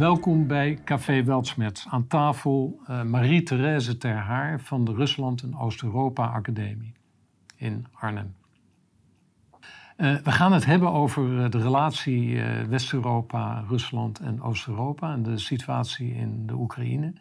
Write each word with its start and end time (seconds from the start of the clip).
Welkom 0.00 0.46
bij 0.46 0.78
Café 0.84 1.24
Weltsmets. 1.24 1.86
Aan 1.88 2.06
tafel 2.06 2.80
uh, 2.90 3.02
Marie-Thérèse 3.02 3.96
Ter 3.98 4.14
Haar 4.14 4.60
van 4.60 4.84
de 4.84 4.94
Rusland 4.94 5.42
en 5.42 5.56
Oost-Europa 5.56 6.26
Academie 6.26 6.92
in 7.56 7.86
Arnhem. 7.92 8.34
Uh, 9.96 10.16
we 10.16 10.32
gaan 10.32 10.52
het 10.52 10.64
hebben 10.64 10.90
over 10.90 11.32
uh, 11.32 11.50
de 11.50 11.62
relatie 11.62 12.42
West-Europa, 12.68 13.64
Rusland 13.68 14.18
en 14.18 14.42
Oost-Europa 14.42 15.12
en 15.12 15.22
de 15.22 15.38
situatie 15.38 16.14
in 16.14 16.46
de 16.46 16.54
Oekraïne. 16.54 17.12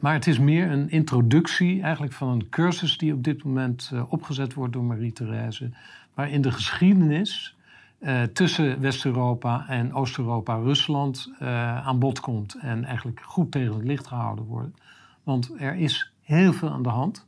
maar 0.00 0.12
het 0.12 0.26
is 0.26 0.38
meer 0.38 0.70
een 0.70 0.90
introductie 0.90 1.82
eigenlijk 1.82 2.12
van 2.12 2.28
een 2.28 2.48
cursus 2.48 2.98
die 2.98 3.12
op 3.12 3.24
dit 3.24 3.44
moment 3.44 3.92
opgezet 4.08 4.54
wordt 4.54 4.72
door 4.72 4.84
Marie-Thérèse, 4.84 5.70
waarin 6.14 6.40
de 6.40 6.52
geschiedenis 6.52 7.56
uh, 8.00 8.22
tussen 8.22 8.80
West-Europa 8.80 9.68
en 9.68 9.92
Oost-Europa, 9.92 10.54
Rusland, 10.54 11.32
uh, 11.42 11.86
aan 11.86 11.98
bod 11.98 12.20
komt. 12.20 12.54
En 12.60 12.84
eigenlijk 12.84 13.20
goed 13.20 13.52
tegen 13.52 13.74
het 13.74 13.84
licht 13.84 14.06
gehouden 14.06 14.44
wordt. 14.44 14.80
Want 15.22 15.50
er 15.58 15.74
is 15.74 16.12
heel 16.22 16.52
veel 16.52 16.70
aan 16.70 16.82
de 16.82 16.88
hand. 16.88 17.26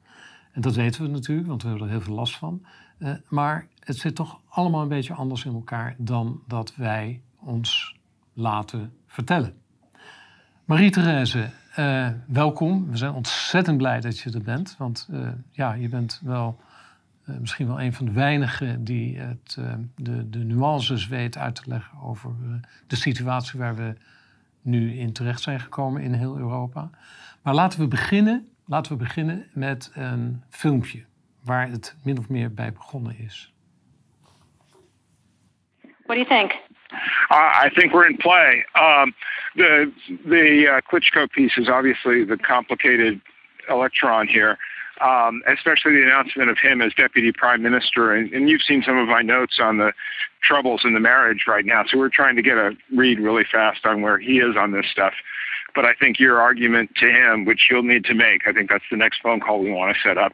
En 0.53 0.61
dat 0.61 0.75
weten 0.75 1.03
we 1.03 1.09
natuurlijk, 1.09 1.49
want 1.49 1.63
we 1.63 1.69
hebben 1.69 1.87
er 1.87 1.93
heel 1.93 2.03
veel 2.03 2.15
last 2.15 2.37
van. 2.37 2.65
Uh, 2.99 3.13
maar 3.29 3.67
het 3.81 3.97
zit 3.97 4.15
toch 4.15 4.41
allemaal 4.49 4.83
een 4.83 4.89
beetje 4.89 5.15
anders 5.15 5.45
in 5.45 5.55
elkaar 5.55 5.95
dan 5.99 6.41
dat 6.47 6.77
wij 6.77 7.23
ons 7.39 7.97
laten 8.33 8.93
vertellen. 9.07 9.55
Marie-Thérèse, 10.65 11.51
welkom. 12.27 12.91
We 12.91 12.97
zijn 12.97 13.13
ontzettend 13.13 13.77
blij 13.77 14.01
dat 14.01 14.19
je 14.19 14.31
er 14.31 14.43
bent. 14.43 14.75
Want 14.79 15.09
ja, 15.51 15.73
je 15.73 15.89
bent 15.89 16.21
wel 16.25 16.59
eh, 17.31 17.41
misschien 17.41 17.67
wel 17.67 17.81
een 17.81 17.93
van 17.93 18.07
de 18.07 18.13
weinigen 18.13 18.85
die 18.85 19.19
het, 19.19 19.57
uh, 19.59 19.73
de, 19.97 20.31
de 20.31 20.39
nuances 20.39 21.09
weet 21.09 21.39
uit 21.39 21.55
te 21.55 21.63
leggen 21.67 22.01
over 22.01 22.31
uh, 22.43 22.55
de 22.87 22.97
situatie 22.97 23.59
waar 23.59 23.75
we 23.75 23.95
nu 24.63 24.99
in 24.99 25.13
terecht 25.13 25.41
zijn 25.41 25.61
gekomen 25.61 26.03
in 26.03 26.13
heel 26.13 26.39
Europa. 26.39 26.91
Maar 27.43 27.55
laten 27.55 27.81
we 27.81 27.89
beginnen, 27.89 28.49
laten 28.67 28.93
we 28.93 28.99
beginnen 28.99 29.47
met 29.53 29.91
een 29.95 30.43
filmpje 30.51 31.05
waar 31.45 31.69
het 31.69 31.97
min 32.05 32.19
of 32.19 32.29
meer 32.29 32.55
bij 32.55 32.73
begonnen 32.73 33.19
is. 33.19 33.53
What 35.83 36.17
do 36.17 36.25
you 36.25 36.27
think? 36.27 36.53
Uh, 37.31 37.65
I 37.65 37.71
think 37.75 37.93
we're 37.93 38.09
in 38.09 38.17
play. 38.17 38.67
Um, 38.75 39.15
the 39.55 39.93
the 40.25 40.67
uh, 40.67 40.81
Klitschko 40.81 41.27
piece 41.27 41.61
is 41.61 41.69
obviously 41.69 42.25
the 42.25 42.37
complicated 42.37 43.21
electron 43.69 44.27
here. 44.27 44.59
Um, 45.01 45.43
especially 45.49 45.93
the 45.95 46.03
announcement 46.03 46.51
of 46.51 46.59
him 46.59 46.83
as 46.83 46.93
deputy 46.95 47.33
prime 47.33 47.63
minister. 47.63 48.15
And, 48.15 48.33
and, 48.33 48.49
you've 48.49 48.63
seen 48.63 48.83
some 48.85 48.99
of 48.99 49.09
my 49.09 49.23
notes 49.23 49.59
on 49.61 49.79
the 49.79 49.93
troubles 50.43 50.83
in 50.85 50.95
the 50.95 51.01
marriage 51.01 51.45
right 51.49 51.65
now. 51.65 51.85
So 51.89 51.99
we're 51.99 52.11
trying 52.11 52.37
to 52.37 52.43
get 52.43 52.59
a 52.59 52.73
read 52.95 53.19
really 53.19 53.45
fast 53.51 53.87
on 53.87 54.03
where 54.03 54.19
he 54.19 54.39
is 54.39 54.57
on 54.59 54.73
this 54.73 54.87
stuff. 54.91 55.15
But 55.75 55.85
I 55.85 55.95
think 55.95 56.19
your 56.19 56.41
argument 56.41 56.91
to 56.97 57.07
him, 57.07 57.45
which 57.45 57.69
you'll 57.71 57.83
need 57.83 58.05
to 58.05 58.15
make, 58.15 58.47
I 58.47 58.53
think 58.53 58.71
that's 58.71 58.85
the 58.91 58.97
next 58.97 59.23
phone 59.23 59.41
call 59.41 59.61
we 59.61 59.73
want 59.73 59.97
to 59.97 60.09
set 60.09 60.19
up, 60.19 60.33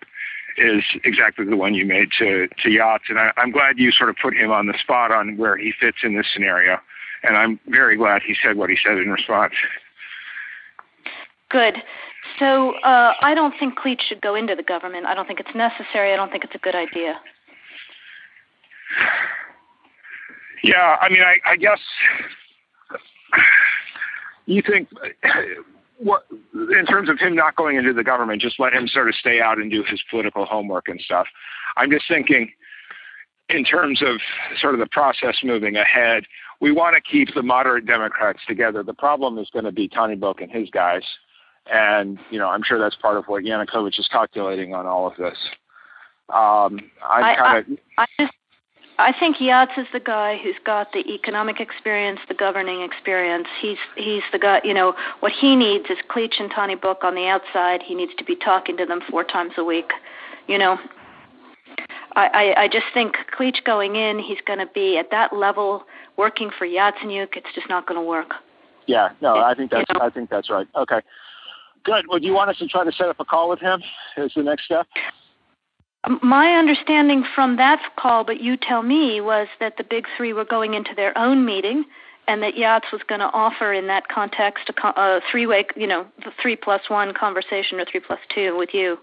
is 0.56 0.82
exactly 1.04 1.44
the 1.44 1.56
one 1.56 1.74
you 1.74 1.84
made 1.84 2.08
to, 2.18 2.48
to 2.62 2.70
Yachts. 2.70 3.04
And 3.08 3.18
I, 3.18 3.32
I'm 3.36 3.50
glad 3.50 3.78
you 3.78 3.92
sort 3.92 4.08
of 4.08 4.16
put 4.20 4.34
him 4.34 4.50
on 4.50 4.66
the 4.66 4.74
spot 4.80 5.12
on 5.12 5.36
where 5.36 5.56
he 5.56 5.72
fits 5.78 5.98
in 6.02 6.16
this 6.16 6.26
scenario. 6.32 6.78
And 7.22 7.36
I'm 7.36 7.60
very 7.66 7.96
glad 7.96 8.22
he 8.22 8.34
said 8.42 8.56
what 8.56 8.70
he 8.70 8.76
said 8.82 8.98
in 8.98 9.10
response. 9.10 9.54
Good. 11.50 11.82
So 12.38 12.74
uh, 12.80 13.14
I 13.20 13.34
don't 13.34 13.54
think 13.58 13.78
Cleach 13.78 14.00
should 14.08 14.20
go 14.20 14.34
into 14.34 14.54
the 14.54 14.62
government. 14.62 15.06
I 15.06 15.14
don't 15.14 15.26
think 15.26 15.40
it's 15.40 15.54
necessary. 15.54 16.12
I 16.12 16.16
don't 16.16 16.30
think 16.30 16.44
it's 16.44 16.54
a 16.54 16.58
good 16.58 16.74
idea. 16.74 17.20
Yeah, 20.62 20.96
I 21.00 21.08
mean, 21.08 21.22
I, 21.22 21.36
I 21.50 21.56
guess 21.56 21.80
you 24.46 24.62
think 24.62 24.88
what 25.98 26.26
in 26.54 26.86
terms 26.86 27.08
of 27.08 27.18
him 27.18 27.34
not 27.34 27.56
going 27.56 27.76
into 27.76 27.92
the 27.92 28.04
government, 28.04 28.42
just 28.42 28.58
let 28.58 28.72
him 28.72 28.86
sort 28.86 29.08
of 29.08 29.14
stay 29.14 29.40
out 29.40 29.58
and 29.58 29.70
do 29.70 29.82
his 29.82 30.02
political 30.10 30.44
homework 30.44 30.88
and 30.88 31.00
stuff. 31.00 31.26
I'm 31.76 31.90
just 31.90 32.04
thinking 32.08 32.52
in 33.48 33.64
terms 33.64 34.02
of 34.02 34.20
sort 34.58 34.74
of 34.74 34.80
the 34.80 34.86
process 34.86 35.36
moving 35.44 35.76
ahead, 35.76 36.24
we 36.60 36.72
want 36.72 36.96
to 36.96 37.00
keep 37.00 37.34
the 37.34 37.42
moderate 37.42 37.86
Democrats 37.86 38.40
together. 38.48 38.82
The 38.82 38.94
problem 38.94 39.38
is 39.38 39.48
going 39.52 39.66
to 39.66 39.72
be 39.72 39.88
Tony 39.88 40.16
Book 40.16 40.40
and 40.40 40.50
his 40.50 40.68
guys 40.70 41.02
and, 41.72 42.18
you 42.30 42.38
know, 42.38 42.48
I'm 42.48 42.62
sure 42.62 42.78
that's 42.78 42.96
part 42.96 43.16
of 43.16 43.24
what 43.26 43.44
Yanukovych 43.44 43.98
is 43.98 44.08
calculating 44.10 44.74
on 44.74 44.86
all 44.86 45.06
of 45.06 45.16
this. 45.16 45.36
Um, 46.28 46.80
I'm 47.08 47.36
kind 47.36 47.58
of. 47.58 47.78
I, 47.98 48.02
I, 48.02 48.06
just, 48.18 48.32
I 48.98 49.12
think 49.18 49.36
Yats 49.36 49.78
is 49.78 49.86
the 49.92 50.00
guy 50.00 50.38
who's 50.42 50.56
got 50.64 50.92
the 50.92 51.00
economic 51.12 51.60
experience, 51.60 52.18
the 52.28 52.34
governing 52.34 52.82
experience. 52.82 53.46
He's 53.60 53.78
he's 53.96 54.22
the 54.32 54.38
guy. 54.38 54.60
You 54.64 54.74
know 54.74 54.94
what 55.20 55.32
he 55.32 55.54
needs 55.54 55.84
is 55.90 55.98
Cleach 56.10 56.40
and 56.40 56.50
Tony 56.54 56.74
Book 56.74 57.04
on 57.04 57.14
the 57.14 57.26
outside. 57.26 57.82
He 57.82 57.94
needs 57.94 58.12
to 58.18 58.24
be 58.24 58.34
talking 58.34 58.76
to 58.78 58.86
them 58.86 59.00
four 59.08 59.22
times 59.22 59.52
a 59.56 59.64
week. 59.64 59.92
You 60.48 60.58
know, 60.58 60.78
I 62.14 62.54
I, 62.56 62.62
I 62.62 62.68
just 62.68 62.86
think 62.92 63.14
Cleach 63.38 63.62
going 63.64 63.96
in, 63.96 64.18
he's 64.18 64.40
going 64.46 64.58
to 64.60 64.66
be 64.74 64.98
at 64.98 65.10
that 65.10 65.32
level 65.32 65.84
working 66.16 66.50
for 66.56 66.66
Yatsenyuk. 66.66 67.36
It's 67.36 67.54
just 67.54 67.68
not 67.68 67.86
going 67.86 68.00
to 68.00 68.06
work. 68.06 68.32
Yeah, 68.86 69.10
no, 69.20 69.36
I 69.36 69.54
think 69.54 69.70
that's 69.70 69.84
you 69.88 69.98
know? 69.98 70.06
I 70.06 70.10
think 70.10 70.30
that's 70.30 70.48
right. 70.48 70.66
Okay. 70.74 71.00
Good. 71.86 72.06
Well, 72.08 72.18
do 72.18 72.26
you 72.26 72.34
want 72.34 72.50
us 72.50 72.58
to 72.58 72.66
try 72.66 72.84
to 72.84 72.90
set 72.90 73.08
up 73.08 73.20
a 73.20 73.24
call 73.24 73.48
with 73.48 73.60
him 73.60 73.80
as 74.16 74.32
the 74.34 74.42
next 74.42 74.64
step? 74.64 74.88
My 76.20 76.52
understanding 76.52 77.24
from 77.34 77.56
that 77.56 77.80
call, 77.96 78.24
but 78.24 78.40
you 78.40 78.56
tell 78.56 78.82
me, 78.82 79.20
was 79.20 79.46
that 79.60 79.76
the 79.76 79.84
big 79.84 80.06
three 80.16 80.32
were 80.32 80.44
going 80.44 80.74
into 80.74 80.90
their 80.94 81.16
own 81.16 81.44
meeting, 81.44 81.84
and 82.26 82.42
that 82.42 82.56
Yachts 82.56 82.86
was 82.92 83.02
going 83.08 83.20
to 83.20 83.30
offer 83.32 83.72
in 83.72 83.86
that 83.86 84.08
context 84.08 84.68
a, 84.68 84.88
a 85.00 85.20
three-way, 85.30 85.66
you 85.76 85.86
know, 85.86 86.06
the 86.24 86.32
three 86.42 86.56
plus 86.56 86.82
one 86.88 87.14
conversation 87.14 87.78
or 87.78 87.84
three 87.84 88.00
plus 88.00 88.20
two 88.34 88.56
with 88.58 88.70
you. 88.72 88.98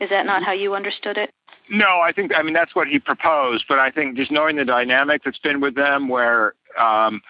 Is 0.00 0.10
that 0.10 0.26
not 0.26 0.42
how 0.42 0.52
you 0.52 0.74
understood 0.74 1.16
it? 1.16 1.30
No, 1.70 2.00
I 2.00 2.12
think 2.12 2.32
I 2.36 2.42
mean 2.42 2.54
that's 2.54 2.74
what 2.74 2.86
he 2.86 2.98
proposed, 2.98 3.64
but 3.68 3.78
I 3.78 3.90
think 3.90 4.16
just 4.16 4.30
knowing 4.30 4.56
the 4.56 4.64
dynamic 4.64 5.22
that's 5.24 5.38
been 5.38 5.60
with 5.60 5.74
them, 5.74 6.08
where 6.08 6.54
um, 6.78 7.22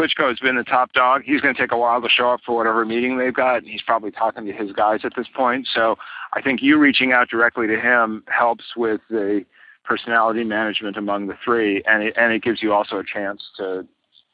Klitschko 0.00 0.28
has 0.28 0.38
been 0.38 0.56
the 0.56 0.64
top 0.64 0.92
dog. 0.92 1.22
He's 1.24 1.40
going 1.40 1.54
to 1.54 1.60
take 1.60 1.72
a 1.72 1.76
while 1.76 2.00
to 2.00 2.08
show 2.08 2.30
up 2.30 2.40
for 2.44 2.56
whatever 2.56 2.86
meeting 2.86 3.18
they've 3.18 3.34
got. 3.34 3.64
He's 3.64 3.82
probably 3.82 4.10
talking 4.10 4.46
to 4.46 4.52
his 4.52 4.72
guys 4.72 5.00
at 5.04 5.12
this 5.14 5.26
point. 5.34 5.68
So 5.74 5.96
I 6.32 6.40
think 6.40 6.62
you 6.62 6.78
reaching 6.78 7.12
out 7.12 7.28
directly 7.28 7.66
to 7.66 7.78
him 7.78 8.24
helps 8.28 8.64
with 8.76 9.02
the 9.10 9.44
personality 9.84 10.44
management 10.44 10.96
among 10.96 11.26
the 11.26 11.34
three, 11.44 11.82
and 11.86 12.02
it, 12.02 12.14
and 12.16 12.32
it 12.32 12.42
gives 12.42 12.62
you 12.62 12.72
also 12.72 12.98
a 12.98 13.04
chance 13.04 13.42
to 13.58 13.86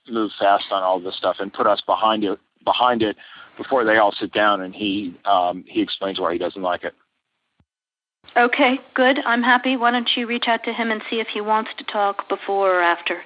move 0.08 0.30
fast 0.38 0.66
on 0.70 0.84
all 0.84 1.00
this 1.00 1.16
stuff 1.16 1.36
and 1.40 1.52
put 1.52 1.66
us 1.66 1.82
behind 1.84 2.22
it 2.22 2.38
behind 2.64 3.02
it 3.02 3.16
before 3.56 3.84
they 3.84 3.96
all 3.96 4.12
sit 4.12 4.32
down 4.32 4.60
and 4.60 4.74
he 4.74 5.16
um, 5.24 5.64
he 5.66 5.80
explains 5.80 6.20
why 6.20 6.32
he 6.32 6.38
doesn't 6.38 6.62
like 6.62 6.84
it. 6.84 6.94
Okay, 8.36 8.78
good. 8.94 9.18
I'm 9.24 9.42
happy. 9.42 9.76
Why 9.76 9.90
don't 9.90 10.08
you 10.14 10.26
reach 10.26 10.44
out 10.46 10.62
to 10.64 10.72
him 10.72 10.90
and 10.90 11.02
see 11.08 11.20
if 11.20 11.28
he 11.28 11.40
wants 11.40 11.70
to 11.78 11.84
talk 11.84 12.28
before 12.28 12.78
or 12.78 12.82
after? 12.82 13.22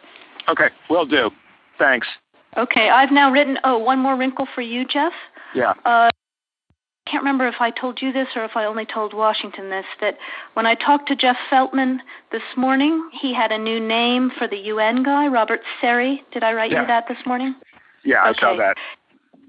Okay, 0.49 0.69
will 0.89 1.07
do. 1.07 1.31
Thanks. 1.79 2.07
Okay, 2.57 2.89
I've 2.89 3.13
now 3.13 3.31
written. 3.31 3.59
Oh, 3.65 3.79
one 3.79 3.99
more 3.99 4.17
wrinkle 4.17 4.47
for 4.55 4.63
you, 4.63 4.85
Jeff. 4.87 5.13
Yeah. 5.55 5.73
Uh, 5.85 6.11
I 7.07 7.11
can't 7.11 7.23
remember 7.23 7.49
if 7.49 7.61
I 7.61 7.71
told 7.71 8.01
you 8.03 8.13
this 8.13 8.29
or 8.37 8.45
if 8.45 8.53
I 8.57 8.65
only 8.65 8.87
told 8.87 9.15
Washington 9.15 9.71
this. 9.71 9.85
That 10.01 10.17
when 10.55 10.67
I 10.67 10.75
talked 10.75 11.09
to 11.09 11.17
Jeff 11.17 11.37
Feltman 11.51 11.99
this 12.33 12.43
morning, 12.57 13.09
he 13.21 13.35
had 13.35 13.53
a 13.53 13.59
new 13.59 13.81
name 13.81 14.31
for 14.37 14.47
the 14.47 14.57
UN 14.57 15.03
guy, 15.03 15.27
Robert 15.27 15.61
Seri. 15.81 16.23
Did 16.33 16.43
I 16.43 16.53
write 16.53 16.71
yeah. 16.73 16.83
you 16.83 16.87
that 16.89 17.07
this 17.09 17.19
morning? 17.27 17.55
Yeah, 18.05 18.29
okay. 18.29 18.39
I 18.39 18.41
saw 18.41 18.57
that. 18.57 18.77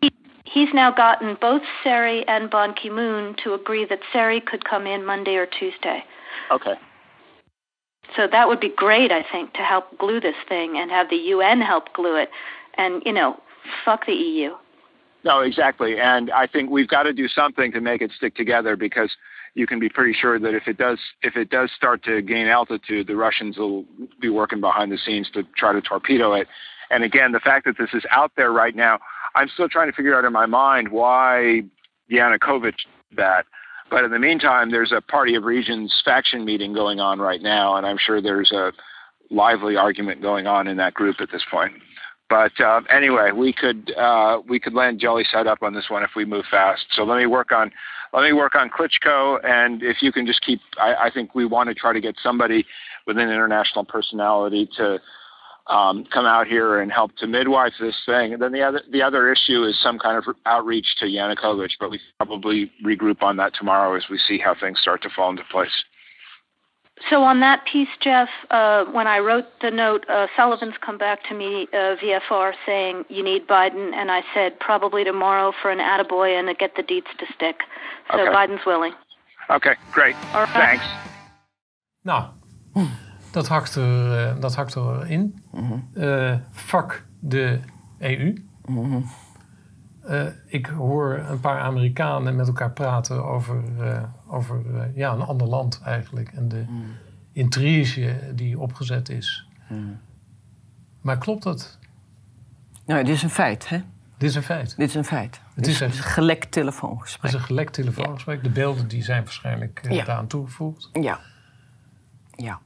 He, 0.02 0.12
he's 0.46 0.70
now 0.74 0.92
gotten 0.92 1.38
both 1.40 1.62
Seri 1.84 2.28
and 2.28 2.50
Ban 2.50 2.74
Ki 2.74 2.90
moon 2.90 3.36
to 3.44 3.54
agree 3.54 3.86
that 3.86 4.00
Seri 4.14 4.42
could 4.42 4.66
come 4.66 4.86
in 4.86 5.06
Monday 5.06 5.36
or 5.36 5.46
Tuesday. 5.46 6.04
Okay. 6.52 6.74
So 8.16 8.28
that 8.32 8.48
would 8.48 8.60
be 8.60 8.70
great, 8.76 9.12
I 9.12 9.24
think, 9.32 9.54
to 9.54 9.62
help 9.62 9.98
glue 9.98 10.20
this 10.20 10.36
thing 10.50 10.78
and 10.78 10.92
have 10.92 11.10
the 11.10 11.16
UN 11.16 11.62
help 11.62 11.94
glue 11.94 12.16
it. 12.16 12.30
And, 12.78 13.02
you 13.06 13.14
know, 13.14 13.38
fuck 13.86 14.06
the 14.06 14.14
EU. 14.14 14.52
No, 15.24 15.42
exactly. 15.42 16.00
And 16.00 16.32
I 16.32 16.48
think 16.48 16.72
we've 16.72 16.88
got 16.88 17.04
to 17.04 17.14
do 17.14 17.28
something 17.28 17.72
to 17.74 17.82
make 17.82 18.02
it 18.02 18.12
stick 18.16 18.36
together 18.36 18.76
because 18.76 19.12
you 19.54 19.68
can 19.68 19.80
be 19.80 19.90
pretty 19.90 20.14
sure 20.14 20.40
that 20.40 20.54
if 20.56 20.68
it 20.68 20.78
does 20.78 20.98
if 21.22 21.36
it 21.36 21.50
does 21.50 21.70
start 21.76 22.04
to 22.04 22.22
gain 22.22 22.48
altitude, 22.48 23.08
the 23.08 23.16
Russians 23.16 23.58
will 23.58 23.86
be 24.20 24.30
working 24.30 24.62
behind 24.62 24.92
the 24.92 24.98
scenes 24.98 25.30
to 25.34 25.44
try 25.56 25.74
to 25.74 25.82
torpedo 25.82 26.34
it. 26.34 26.48
And 26.90 27.04
again, 27.04 27.34
the 27.34 27.40
fact 27.40 27.66
that 27.66 27.78
this 27.78 27.90
is 27.94 28.04
out 28.12 28.32
there 28.36 28.52
right 28.52 28.76
now, 28.76 29.00
I'm 29.36 29.50
still 29.50 29.70
trying 29.70 29.90
to 29.90 29.96
figure 29.96 30.18
out 30.18 30.26
in 30.26 30.34
my 30.34 30.46
mind 30.46 30.90
why 30.90 31.64
Yanukovych 32.12 32.74
that. 33.16 33.46
But 33.90 34.06
in 34.06 34.12
the 34.12 34.20
meantime, 34.20 34.72
there's 34.72 34.94
a 34.94 35.02
Party 35.02 35.36
of 35.36 35.44
Regions 35.44 36.02
faction 36.04 36.46
meeting 36.46 36.74
going 36.74 37.00
on 37.00 37.20
right 37.20 37.42
now, 37.42 37.76
and 37.76 37.86
I'm 37.86 37.98
sure 37.98 38.22
there's 38.22 38.52
a 38.52 38.72
lively 39.30 39.76
argument 39.76 40.22
going 40.22 40.48
on 40.48 40.68
in 40.68 40.78
that 40.78 40.94
group 40.94 41.18
at 41.20 41.30
this 41.32 41.44
point. 41.50 41.74
But 42.32 42.62
uh, 42.62 42.80
anyway, 42.90 43.32
we 43.36 43.52
could 43.52 43.92
uh, 43.98 44.40
we 44.48 44.58
could 44.58 44.74
land 44.74 45.02
jelly 45.02 45.26
side 45.30 45.48
up 45.48 45.62
on 45.62 45.74
this 45.74 45.90
one 45.90 46.02
if 46.02 46.12
we 46.16 46.24
move 46.24 46.46
fast. 46.50 46.86
So 46.94 47.04
let 47.04 47.18
me 47.18 47.26
work 47.26 47.52
on 47.52 47.74
let 48.14 48.24
me 48.24 48.32
work 48.32 48.56
on 48.56 48.70
Klitschko, 48.70 49.44
and 49.44 49.84
if 49.84 50.02
you 50.02 50.14
can 50.14 50.26
just 50.26 50.42
keep, 50.42 50.62
I, 50.80 50.96
I 51.08 51.12
think 51.14 51.36
we 51.36 51.44
want 51.44 51.68
to 51.68 51.76
try 51.76 51.92
to 51.92 52.00
get 52.00 52.16
somebody 52.24 52.66
with 53.06 53.18
an 53.18 53.30
international 53.30 53.84
personality 53.84 54.70
to 54.78 55.02
um, 55.68 56.06
come 56.06 56.26
out 56.26 56.48
here 56.48 56.80
and 56.80 56.90
help 56.90 57.14
to 57.18 57.28
midwife 57.28 57.74
this 57.82 57.98
thing. 58.06 58.32
And 58.32 58.42
then 58.42 58.54
the 58.54 58.62
other 58.62 58.82
the 58.90 59.02
other 59.02 59.30
issue 59.30 59.66
is 59.66 59.78
some 59.84 60.00
kind 60.00 60.18
of 60.18 60.24
outreach 60.46 60.88
to 61.00 61.08
Yanukovych, 61.08 61.72
but 61.82 61.92
we 61.92 62.00
probably 62.18 62.72
regroup 62.82 63.22
on 63.24 63.36
that 63.38 63.54
tomorrow 63.56 63.94
as 63.98 64.04
we 64.10 64.18
see 64.18 64.38
how 64.38 64.56
things 64.56 64.80
start 64.80 65.02
to 65.02 65.10
fall 65.10 65.32
into 65.32 65.44
place. 65.52 65.84
So 67.10 67.24
on 67.24 67.40
that 67.40 67.66
piece, 67.66 67.90
Jeff, 68.00 68.30
uh, 68.52 68.86
when 68.86 69.08
I 69.08 69.20
wrote 69.20 69.46
the 69.62 69.72
note, 69.72 70.06
uh, 70.10 70.28
Sullivan's 70.36 70.76
come 70.86 70.98
back 70.98 71.24
to 71.30 71.34
me 71.36 71.68
uh, 71.74 71.96
VFR 72.02 72.54
saying 72.66 73.06
you 73.10 73.24
need 73.24 73.48
Biden, 73.48 73.94
and 73.94 74.12
I 74.12 74.22
said 74.34 74.60
probably 74.60 75.04
tomorrow 75.04 75.52
for 75.62 75.72
an 75.72 75.80
attaboy 75.80 76.38
and 76.38 76.48
to 76.48 76.54
get 76.54 76.76
the 76.76 76.84
deets 76.84 77.12
to 77.18 77.26
stick. 77.36 77.62
So 78.12 78.20
Okay. 78.20 78.32
Biden's 78.32 78.66
willing. 78.66 78.94
Okay, 79.50 79.76
great. 79.92 80.16
All 80.34 80.42
right. 80.46 80.50
Thanks. 80.50 80.86
Nou, 82.04 82.24
dat 83.32 83.48
hakt, 83.48 83.76
er, 83.76 84.40
dat 84.40 84.56
hakt 84.56 84.76
erin. 84.76 85.44
Eh 85.96 86.36
fuck 86.52 87.04
de 87.20 87.60
EU. 88.00 88.34
Eh, 90.02 90.26
ik 90.46 90.66
hoor 90.66 91.18
een 91.30 91.40
paar 91.40 91.60
Amerikanen 91.60 92.36
met 92.36 92.48
elkaar 92.48 92.72
praten 92.72 93.26
over, 93.26 93.64
eh, 93.80 94.04
over 94.28 94.62
eh, 94.76 94.96
ja, 94.96 95.12
een 95.14 95.22
ander 95.22 95.48
land 95.48 95.82
eigenlijk. 95.86 96.30
En 96.30 96.48
de 96.48 96.66
intrige 97.32 98.32
die 98.36 98.60
opgezet 98.60 99.10
is. 99.10 99.48
Maar 101.02 101.18
klopt 101.18 101.44
dat? 101.44 101.78
Nou, 102.86 103.04
dit 103.04 103.16
is 103.16 103.24
een 103.24 103.30
feit, 103.30 103.70
hè? 103.70 103.82
Dit 104.18 104.30
is 104.30 104.36
een 104.36 104.44
feit. 104.44 104.76
Dit 104.78 104.88
is 104.90 104.96
een 104.96 105.06
feit. 105.06 105.42
Het 105.56 105.68
is 105.68 105.80
een 105.80 105.92
gelekt 105.92 106.44
Het 106.44 106.52
telefoongesprek. 106.52 107.32
is 107.32 107.38
een 107.38 107.46
gelekt 107.46 107.74
telefoongesprek. 107.74 108.44
De 108.44 108.50
beelden 108.50 108.88
die 108.88 109.04
zijn 109.04 109.24
waarschijnlijk 109.24 109.82
Ja. 109.90 110.04
daaraan 110.04 110.28
toegevoegd. 110.28 110.90
Ja. 110.94 111.20
Ja. 112.36 112.60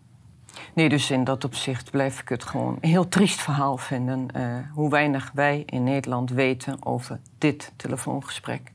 Nee, 0.73 0.89
dus 0.89 1.11
in 1.11 1.23
dat 1.23 1.43
opzicht 1.43 1.91
blijf 1.91 2.21
ik 2.21 2.29
het 2.29 2.43
gewoon 2.43 2.77
een 2.81 2.89
heel 2.89 3.07
triest 3.07 3.41
verhaal 3.41 3.77
vinden. 3.77 4.31
eh, 4.33 4.43
hoe 4.73 4.89
weinig 4.89 5.31
wij 5.33 5.63
in 5.65 5.83
Nederland 5.83 6.29
weten 6.29 6.85
over 6.85 7.19
dit 7.37 7.71
telefoongesprek. 7.75 8.73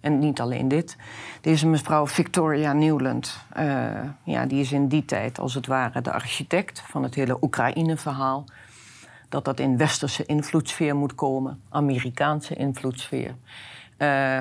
En 0.00 0.18
niet 0.18 0.40
alleen 0.40 0.68
dit. 0.68 0.96
Deze 1.40 1.66
mevrouw 1.66 2.06
Victoria 2.06 2.72
Newland, 2.72 3.44
eh, 3.52 3.90
ja, 4.24 4.46
die 4.46 4.60
is 4.60 4.72
in 4.72 4.88
die 4.88 5.04
tijd 5.04 5.38
als 5.38 5.54
het 5.54 5.66
ware 5.66 6.00
de 6.00 6.12
architect 6.12 6.80
van 6.80 7.02
het 7.02 7.14
hele 7.14 7.38
Oekraïne-verhaal. 7.42 8.44
Dat 9.28 9.44
dat 9.44 9.60
in 9.60 9.76
westerse 9.76 10.26
invloedssfeer 10.26 10.96
moet 10.96 11.14
komen, 11.14 11.60
Amerikaanse 11.68 12.54
invloedssfeer. 12.54 13.34
Eh, 13.96 14.40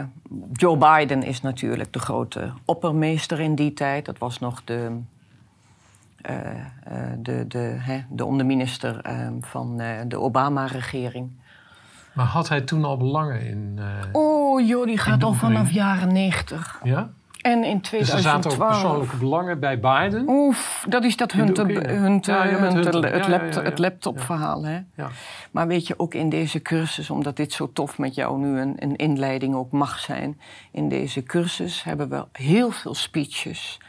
Joe 0.54 0.78
Biden 0.78 1.24
is 1.24 1.42
natuurlijk 1.42 1.94
de 1.94 2.00
grote 2.00 2.54
oppermeester 2.66 3.40
in 3.40 3.56
die 3.56 3.74
tijd. 3.74 4.06
Dat 4.06 4.18
was 4.18 4.40
nog 4.40 4.64
de, 4.64 5.00
de, 7.18 7.46
de, 7.48 7.76
hè, 7.80 8.00
de 8.10 8.26
onderminister 8.26 9.00
eh, 9.02 9.28
van 9.42 9.80
eh, 9.80 9.90
de 10.08 10.20
Obama-regering. 10.20 11.32
Maar 12.14 12.26
had 12.26 12.50
hij 12.50 12.62
toen 12.62 12.86
al 12.86 12.98
belangen 12.98 13.42
in... 13.42 13.74
eh, 13.78 13.86
Oh 14.12 14.68
joh, 14.68 14.86
die 14.86 14.98
gaat 14.98 15.24
al 15.24 15.34
vanaf 15.34 15.72
jaren 15.72 16.14
90. 16.14 16.80
ja? 16.84 17.10
En 17.42 17.64
in 17.64 17.80
Dus 17.92 17.92
er 17.92 18.06
zaten 18.06 18.52
ook 18.52 18.58
2012... 18.58 18.70
persoonlijke 18.72 19.18
belangen 19.18 19.60
bij 19.60 19.80
Biden. 19.80 20.24
Oef, 20.28 20.86
dat 20.90 21.04
is 21.04 21.18
dat 21.18 21.32
ja, 21.32 21.44
het 23.64 23.80
laptopverhaal. 23.80 24.66
Hè? 24.66 24.80
Ja. 24.96 25.10
Maar 25.52 25.68
weet 25.68 25.88
je, 25.88 26.00
ook 26.00 26.14
in 26.14 26.30
deze 26.30 26.62
cursus, 26.62 27.10
omdat 27.10 27.36
dit 27.36 27.54
zo 27.54 27.72
tof 27.74 27.98
met 27.98 28.16
jou 28.16 28.40
nu 28.40 28.60
een, 28.60 28.76
een 28.80 28.96
inleiding 28.96 29.56
ook 29.56 29.72
mag 29.72 30.00
zijn. 30.00 30.40
In 30.72 30.90
deze 30.90 31.24
cursus 31.24 31.84
hebben 31.84 32.10
we 32.10 32.26
heel 32.32 32.72
veel 32.72 32.96
speeches. 32.96 33.80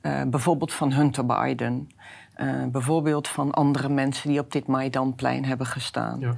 Eh, 0.00 0.22
bijvoorbeeld 0.26 0.72
van 0.72 0.92
Hunter 0.92 1.26
Biden. 1.26 1.88
Eh, 2.34 2.64
bijvoorbeeld 2.72 3.28
van 3.28 3.52
andere 3.52 3.88
mensen 3.88 4.28
die 4.28 4.38
op 4.38 4.52
dit 4.52 4.66
Maidanplein 4.66 5.44
hebben 5.44 5.66
gestaan. 5.66 6.20
Ja. 6.20 6.36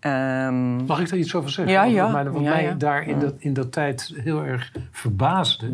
Ehm, 0.00 0.84
Mag 0.84 1.00
ik 1.00 1.08
daar 1.08 1.18
iets 1.18 1.34
over 1.34 1.50
zeggen? 1.50 1.74
Ja, 1.74 1.84
ja. 1.84 2.02
Wat 2.02 2.12
mij, 2.12 2.30
wat 2.30 2.42
Ja, 2.42 2.50
mij 2.50 2.76
daar 2.76 3.06
in, 3.06 3.18
dat, 3.18 3.34
in 3.38 3.52
dat 3.52 3.72
tijd 3.72 4.12
heel 4.16 4.44
erg 4.44 4.72
verbaasde... 4.90 5.70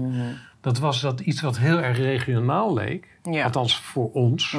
dat 0.61 0.79
was 0.79 1.01
dat 1.01 1.21
iets 1.21 1.41
wat 1.41 1.59
heel 1.59 1.81
erg 1.81 1.99
regionaal 1.99 2.75
leek... 2.75 3.19
Althans 3.23 3.77
voor 3.77 4.13
ons... 4.13 4.57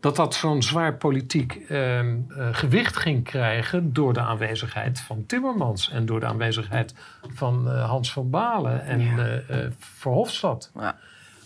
dat 0.00 0.16
dat 0.16 0.34
zo'n 0.34 0.62
zwaar 0.62 0.96
politiek 0.96 1.54
ehm, 1.68 2.16
eh, 2.28 2.48
gewicht 2.52 2.96
ging 2.96 3.24
krijgen... 3.24 3.92
door 3.92 4.12
de 4.12 4.20
aanwezigheid 4.20 5.00
van 5.00 5.26
Timmermans... 5.26 5.90
en 5.90 6.06
door 6.06 6.20
de 6.20 6.26
aanwezigheid 6.26 6.94
van 7.28 7.68
Hans 7.68 8.12
van 8.12 8.30
Balen 8.30 8.84
en 8.84 9.44
Verhofstadt. 9.78 10.72
Ja. 10.74 10.96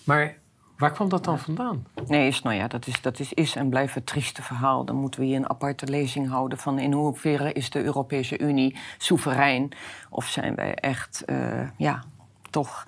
Maar 0.05 0.35
waar 0.79 0.93
kwam 0.93 1.09
dat 1.09 1.25
dan 1.25 1.39
vandaan? 1.39 1.87
Nee, 2.07 2.27
is, 2.27 2.43
nou 2.43 2.57
ja, 2.57 2.69
dat, 2.69 2.87
is, 2.87 3.01
dat 3.01 3.19
is, 3.19 3.33
is 3.33 3.57
en 3.57 3.69
blijft 3.69 3.95
het 3.95 4.07
trieste 4.07 4.43
verhaal. 4.43 4.85
Dan 4.85 4.97
moeten 4.97 5.21
we 5.21 5.27
hier 5.27 5.37
een 5.37 5.49
aparte 5.51 5.87
lezing 5.87 6.29
houden 6.29 6.59
van 6.59 6.79
in 6.79 6.93
hoeverre 6.93 7.53
is 7.53 7.71
de 7.71 7.83
Europese 7.83 8.39
Unie 8.39 8.77
soeverein? 8.99 9.73
Of 10.11 10.27
zijn 10.27 10.55
wij 10.55 10.75
echt, 10.75 11.23
eh, 11.25 11.69
ja, 11.77 12.03
toch 12.51 12.87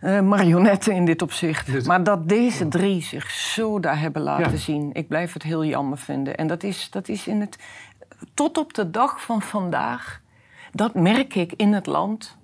eh, 0.00 0.20
marionetten 0.20 0.94
in 0.94 1.04
dit 1.04 1.22
opzicht? 1.22 1.86
Maar 1.86 2.02
dat 2.02 2.28
deze 2.28 2.68
drie 2.68 3.02
zich 3.02 3.30
zo 3.30 3.80
daar 3.80 3.98
hebben 4.00 4.22
laten 4.22 4.50
Ja. 4.50 4.56
zien, 4.56 4.90
ik 4.92 5.08
blijf 5.08 5.32
het 5.32 5.42
heel 5.42 5.64
jammer 5.64 5.98
vinden. 5.98 6.36
En 6.36 6.46
dat 6.46 6.62
is, 6.62 6.90
dat 6.90 7.08
is 7.08 7.26
in 7.26 7.40
het, 7.40 7.58
tot 8.34 8.58
op 8.58 8.74
de 8.74 8.90
dag 8.90 9.22
van 9.22 9.42
vandaag, 9.42 10.20
dat 10.72 10.94
merk 10.94 11.34
ik 11.34 11.52
in 11.52 11.72
het 11.72 11.86
land. 11.86 12.36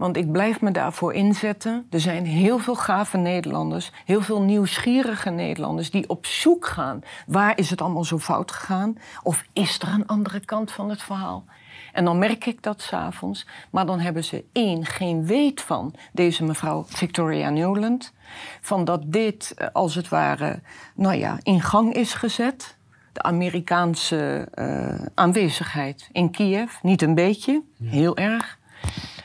Want 0.00 0.16
ik 0.16 0.32
blijf 0.32 0.60
me 0.60 0.70
daarvoor 0.70 1.14
inzetten. 1.14 1.86
Er 1.90 2.00
zijn 2.00 2.26
heel 2.26 2.58
veel 2.58 2.74
gave 2.74 3.16
Nederlanders, 3.16 3.92
heel 4.04 4.20
veel 4.20 4.42
nieuwsgierige 4.42 5.30
Nederlanders 5.30 5.90
die 5.90 6.08
op 6.08 6.26
zoek 6.26 6.66
gaan. 6.66 7.00
Waar 7.26 7.58
is 7.58 7.70
het 7.70 7.80
allemaal 7.80 8.04
zo 8.04 8.18
fout 8.18 8.52
gegaan? 8.52 8.98
Of 9.22 9.44
is 9.52 9.78
er 9.78 9.88
een 9.88 10.06
andere 10.06 10.44
kant 10.44 10.72
van 10.72 10.90
het 10.90 11.02
verhaal? 11.02 11.44
En 11.92 12.04
dan 12.04 12.18
merk 12.18 12.46
ik 12.46 12.62
dat 12.62 12.82
s'avonds. 12.82 13.46
Maar 13.70 13.86
dan 13.86 14.00
hebben 14.00 14.24
ze 14.24 14.44
één, 14.52 14.86
geen 14.86 15.26
weet 15.26 15.60
van, 15.60 15.94
deze 16.12 16.44
mevrouw 16.44 16.84
Victoria 16.86 17.50
Newland. 17.50 18.12
Van 18.60 18.84
dat 18.84 19.02
dit 19.06 19.54
eh, 19.56 19.68
als 19.72 19.94
het 19.94 20.08
ware, 20.08 20.60
nou 20.94 21.14
ja, 21.16 21.38
in 21.42 21.60
gang 21.60 21.94
is 21.94 22.14
gezet. 22.14 22.76
De 23.12 23.22
Amerikaanse 23.22 24.48
eh, 24.54 25.06
aanwezigheid 25.14 26.08
in 26.12 26.30
Kiev. 26.30 26.72
Niet 26.82 27.02
een 27.02 27.14
beetje, 27.14 27.62
heel 27.82 28.16
erg. 28.16 28.58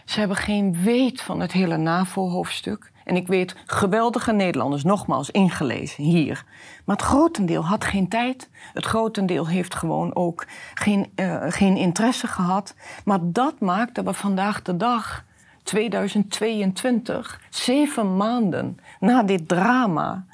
Ze 0.06 0.20
hebben 0.20 0.38
geen 0.38 0.84
weet 0.84 1.22
van 1.22 1.40
het 1.40 1.52
hele 1.52 1.78
NAVO-hoofdstuk. 1.78 2.92
En 3.04 3.16
ik 3.16 3.28
weet 3.28 3.56
geweldige 3.66 4.32
Nederlanders, 4.32 4.84
nogmaals 4.84 5.32
ingelezen 5.32 6.04
hier. 6.04 6.44
Maar 6.86 6.96
het 6.96 7.06
grotendeel 7.06 7.66
had 7.66 7.84
geen 7.86 8.08
tijd. 8.08 8.50
Het 8.74 8.86
grotendeel 8.86 9.48
heeft 9.48 9.76
gewoon 9.76 10.16
ook 10.16 10.46
geen, 10.74 11.12
eh, 11.16 11.46
geen 11.48 11.78
interesse 11.78 12.28
gehad. 12.28 12.76
Maar 13.06 13.20
dat 13.22 13.60
maakt 13.60 13.96
dat 13.96 14.06
we 14.06 14.14
vandaag 14.14 14.62
de 14.62 14.78
dag, 14.78 15.24
2022, 15.64 17.42
zeven 17.50 18.18
maanden 18.18 18.80
na 19.00 19.24
dit 19.24 19.48
drama, 19.48 20.26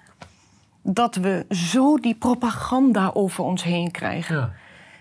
dat 0.82 1.16
we 1.16 1.46
zo 1.50 1.98
die 1.98 2.16
propaganda 2.16 3.12
over 3.13 3.44
ons 3.44 3.63
heen 3.63 3.92
krijgen. 3.92 4.36
Ja, 4.36 4.51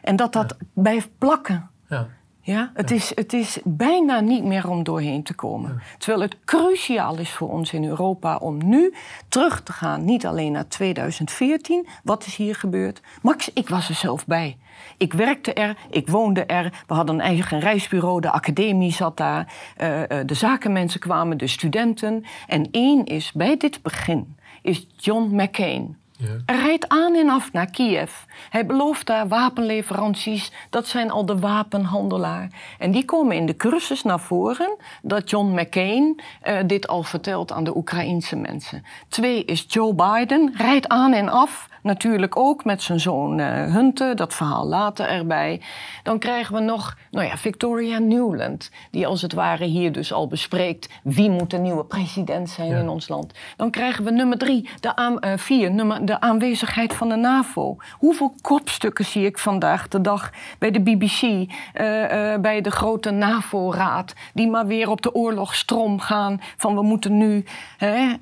En 0.03 0.17
dat 0.17 0.33
dat 0.33 0.57
blijft 0.73 1.09
plakken. 1.19 1.71
ja. 1.89 2.07
Ja, 2.51 2.71
het, 2.75 2.91
Is, 2.91 3.13
het 3.15 3.33
is 3.33 3.59
bijna 3.65 4.21
niet 4.21 4.45
meer 4.45 4.69
om 4.69 4.83
doorheen 4.83 5.23
te 5.23 5.35
komen. 5.35 5.83
Terwijl 5.99 6.23
het 6.23 6.37
cruciaal 6.45 7.19
is 7.19 7.31
voor 7.31 7.51
ons 7.51 7.73
in 7.73 7.85
Europa 7.85 8.37
om 8.37 8.69
nu 8.69 8.95
terug 9.29 9.63
te 9.63 9.73
gaan. 9.73 10.05
Niet 10.05 10.27
alleen 10.27 10.53
naar 10.53 10.69
2014, 10.69 11.87
wat 12.05 12.27
is 12.27 12.37
hier 12.37 12.55
gebeurd. 12.55 13.01
Max, 13.23 13.53
ik 13.53 13.69
was 13.69 13.89
er 13.89 13.95
zelf 13.95 14.27
bij. 14.27 14.57
Ik 14.97 15.13
werkte 15.13 15.53
er, 15.53 15.77
ik 15.91 16.09
woonde 16.09 16.45
er. 16.45 16.83
We 16.87 16.95
hadden 16.95 17.15
een 17.15 17.21
eigen 17.21 17.61
reisbureau, 17.61 18.21
de 18.21 18.31
academie 18.31 18.93
zat 18.93 19.17
daar. 19.17 19.53
eh, 19.77 20.03
eh, 20.03 20.27
de 20.27 20.35
zakenmensen 20.35 21.01
kwamen, 21.01 21.39
de 21.39 21.47
studenten. 21.47 22.25
En 22.47 22.69
één 22.71 23.05
is, 23.05 23.33
bij 23.33 23.57
dit 23.57 23.83
begin, 23.83 24.37
is 24.63 24.87
John 24.97 25.43
McCain. 25.43 26.00
Ja. 26.21 26.55
Rijdt 26.55 26.89
aan 26.89 27.15
en 27.15 27.29
af 27.29 27.53
naar 27.53 27.71
Kiev. 27.71 28.13
Hij 28.51 28.67
belooft 28.67 29.07
daar 29.07 29.29
wapenleveranties. 29.29 30.53
Dat 30.71 30.87
zijn 30.87 31.11
al 31.11 31.27
de 31.27 31.39
wapenhandelaar. 31.39 32.49
En 32.79 32.91
die 32.91 33.05
komen 33.05 33.37
in 33.37 33.47
de 33.47 33.57
cursus 33.57 34.03
naar 34.03 34.21
voren 34.21 34.77
dat 35.03 35.31
John 35.31 35.61
McCain 35.61 36.21
eh, 36.41 36.57
dit 36.67 36.89
al 36.89 37.03
vertelt 37.03 37.53
aan 37.53 37.65
de 37.65 37.77
Oekraïense 37.77 38.37
mensen. 38.37 38.85
Twee 39.09 39.45
is 39.45 39.65
Joe 39.69 39.95
Biden, 39.95 40.55
rijdt 40.57 40.89
aan 40.89 41.13
en 41.13 41.29
af. 41.29 41.69
Natuurlijk 41.83 42.37
ook 42.37 42.65
met 42.65 42.83
zijn 42.83 43.01
zoon 43.01 43.39
eh, 43.41 43.47
Hunter, 43.73 44.17
dat 44.17 44.35
verhaal 44.35 44.67
later 44.67 45.07
erbij. 45.09 45.61
Dan 46.03 46.19
krijgen 46.19 46.55
we 46.55 46.61
nog 46.61 46.97
nou 47.11 47.27
ja, 47.27 47.37
Victoria 47.37 47.99
Newland, 47.99 48.71
die 48.91 49.07
als 49.07 49.23
het 49.23 49.33
ware 49.33 49.65
hier 49.65 49.93
dus 49.93 50.13
al 50.13 50.27
bespreekt 50.27 50.89
wie 51.03 51.31
moet 51.31 51.51
de 51.51 51.59
nieuwe 51.59 51.85
president 51.85 52.51
zijn 52.51 52.69
Ja. 52.69 52.79
in 52.79 52.89
ons 52.89 53.09
land. 53.09 53.33
Dan 53.57 53.71
krijgen 53.71 54.05
we 54.05 54.11
nummer 54.11 54.39
drie, 54.39 54.69
de, 54.81 55.19
eh, 55.21 55.33
vier, 55.37 55.71
nummer, 55.71 56.05
de 56.11 56.21
aanwezigheid 56.21 56.95
van 56.95 57.09
de 57.09 57.17
NAVO. 57.17 57.77
Hoeveel 57.99 58.35
kopstukken 58.41 59.05
zie 59.05 59.25
ik 59.25 59.39
vandaag 59.39 59.89
de 59.89 60.01
dag 60.01 60.31
bij 60.59 60.71
de 60.71 60.81
BBC, 60.81 61.23
uh, 61.23 61.45
uh, 61.75 62.37
bij 62.41 62.61
de 62.61 62.71
grote 62.71 63.11
NAVO-raad, 63.11 64.15
die 64.35 64.49
maar 64.49 64.67
weer 64.67 64.91
op 64.91 65.03
de 65.03 65.15
oorlogsstroom 65.15 66.01
gaan 66.01 66.41
van 66.57 66.75
we 66.75 66.83
moeten 66.83 67.17
nu 67.17 67.45
uh, 67.81 68.15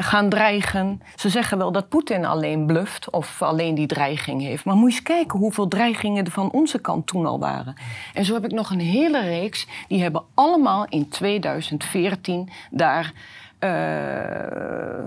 gaan 0.00 0.28
dreigen. 0.28 1.02
Ze 1.16 1.28
zeggen 1.28 1.58
wel 1.58 1.72
dat 1.72 1.88
Poetin 1.88 2.24
alleen 2.24 2.66
bluft 2.66 3.10
of 3.10 3.42
alleen 3.42 3.74
die 3.74 3.86
dreiging 3.86 4.42
heeft, 4.42 4.64
maar 4.64 4.74
moet 4.74 4.90
je 4.90 4.96
eens 4.96 5.04
kijken 5.04 5.38
hoeveel 5.38 5.68
dreigingen 5.68 6.24
er 6.24 6.30
van 6.30 6.50
onze 6.50 6.78
kant 6.78 7.06
toen 7.06 7.26
al 7.26 7.38
waren. 7.38 7.74
En 8.14 8.24
zo 8.24 8.34
heb 8.34 8.44
ik 8.44 8.52
nog 8.52 8.70
een 8.70 8.80
hele 8.80 9.20
reeks, 9.20 9.66
die 9.88 10.02
hebben 10.02 10.24
allemaal 10.34 10.86
in 10.88 11.08
2014 11.08 12.50
daar 12.70 13.12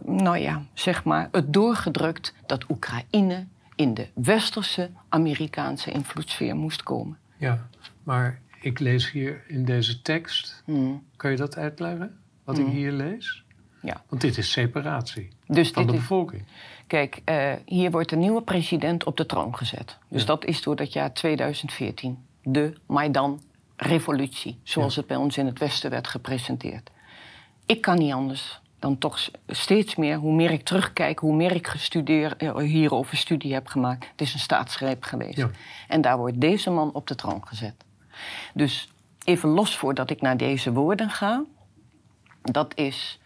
nou 0.05 0.37
ja, 0.37 0.63
zeg 0.73 1.03
maar, 1.03 1.27
het 1.31 1.53
doorgedrukt 1.53 2.33
dat 2.45 2.69
Oekraïne 2.69 3.45
in 3.75 3.93
de 3.93 4.07
westerse 4.13 4.89
Amerikaanse 5.09 5.91
invloedssfeer 5.91 6.55
moest 6.55 6.83
komen. 6.83 7.17
Ja, 7.37 7.67
maar 8.03 8.39
ik 8.61 8.79
lees 8.79 9.11
hier 9.11 9.43
in 9.47 9.65
deze 9.65 10.01
tekst. 10.01 10.61
Hmm. 10.65 11.03
Kan 11.15 11.31
je 11.31 11.37
dat 11.37 11.57
uitleggen? 11.57 12.17
Wat 12.43 12.57
ik 12.57 12.65
hmm. 12.65 12.73
hier 12.73 12.91
lees? 12.91 13.43
Ja. 13.81 14.01
Want 14.09 14.21
dit 14.21 14.37
is 14.37 14.51
separatie 14.51 15.29
dus 15.47 15.69
van 15.69 15.85
de 15.87 15.91
bevolking. 15.91 16.43
kijk, 16.87 17.21
uh, 17.25 17.53
hier 17.65 17.91
wordt 17.91 18.11
een 18.11 18.19
nieuwe 18.19 18.41
president 18.41 19.03
op 19.03 19.17
de 19.17 19.25
troon 19.25 19.57
gezet. 19.57 19.97
Dus 20.07 20.25
dat 20.25 20.45
is 20.45 20.61
door 20.61 20.75
dat 20.75 20.93
jaar 20.93 21.13
2014. 21.13 22.17
De 22.43 22.73
Maidan-revolutie, 22.85 24.59
zoals 24.63 24.95
het 24.95 25.07
bij 25.07 25.17
ons 25.17 25.37
in 25.37 25.45
het 25.45 25.59
Westen 25.59 25.89
werd 25.89 26.07
gepresenteerd 26.07 26.89
ik 27.69 27.81
kan 27.81 27.97
niet 27.97 28.13
anders 28.13 28.59
dan 28.79 28.97
toch 28.97 29.29
steeds 29.47 29.95
meer, 29.95 30.17
hoe 30.17 30.33
meer 30.33 30.51
ik 30.51 30.63
terugkijk, 30.63 31.19
hoe 31.19 31.35
meer 31.35 31.51
ik 31.51 31.67
gestudeerd, 31.67 32.37
eh, 32.37 32.55
hierover 32.57 33.17
studie 33.17 33.53
heb 33.53 33.67
gemaakt. 33.67 34.07
Het 34.11 34.21
is 34.21 34.33
een 34.33 34.39
staatsgreep 34.39 35.03
geweest. 35.03 35.37
Ja. 35.37 35.49
En 35.87 36.01
daar 36.01 36.17
wordt 36.17 36.41
deze 36.41 36.69
man 36.69 36.93
op 36.93 37.07
de 37.07 37.15
troon 37.15 37.47
gezet. 37.47 37.75
Dus 38.53 38.89
even 39.23 39.49
los 39.49 39.77
voordat 39.77 40.09
ik 40.09 40.21
naar 40.21 40.37
deze 40.37 40.73
woorden 40.73 41.09
ga. 41.09 41.43
Dat 42.41 42.75
is 42.75 43.19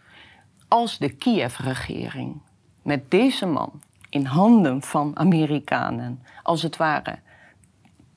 als 0.68 0.98
de 0.98 1.08
Kiev-regering 1.08 2.40
met 2.82 3.10
deze 3.10 3.46
man 3.46 3.82
in 4.08 4.24
handen 4.24 4.82
van 4.82 5.18
Amerikanen, 5.18 6.22
als 6.42 6.62
het 6.62 6.76
ware, 6.76 7.18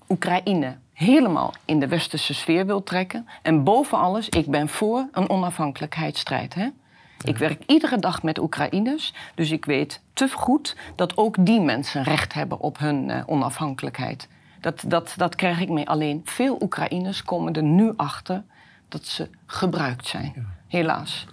Oekraïne 0.09 0.77
helemaal 0.97 1.53
in 1.65 1.79
de 1.79 1.87
westerse 1.87 2.33
sfeer 2.33 2.65
wil 2.65 2.83
trekken. 2.83 3.27
En 3.41 3.63
boven 3.63 3.97
alles, 3.97 4.29
ik 4.29 4.47
ben 4.47 4.69
voor 4.69 5.07
een 5.11 5.29
onafhankelijkheidsstrijd. 5.29 6.53
Hè? 6.53 6.67
Ik 7.23 7.37
werk 7.37 7.63
iedere 7.65 7.99
dag 7.99 8.23
met 8.23 8.39
Oekraïners, 8.39 9.13
dus 9.35 9.51
ik 9.51 9.65
weet 9.65 10.01
te 10.13 10.29
goed 10.29 10.75
dat 10.95 11.17
ook 11.17 11.45
die 11.45 11.61
mensen 11.61 12.03
recht 12.03 12.33
hebben 12.33 12.59
op 12.59 12.77
hun 12.77 13.09
uh, 13.09 13.21
onafhankelijkheid. 13.25 14.27
Dat, 14.61 14.83
dat, 14.87 15.13
dat 15.17 15.35
krijg 15.35 15.59
ik 15.59 15.69
mee. 15.69 15.89
Alleen 15.89 16.21
veel 16.23 16.57
Oekraïners 16.61 17.23
komen 17.23 17.53
er 17.53 17.63
nu 17.63 17.93
achter 17.95 18.43
dat 18.87 19.05
ze 19.05 19.29
gebruikt 19.45 20.07
zijn. 20.07 20.47
Helaas. 20.67 21.27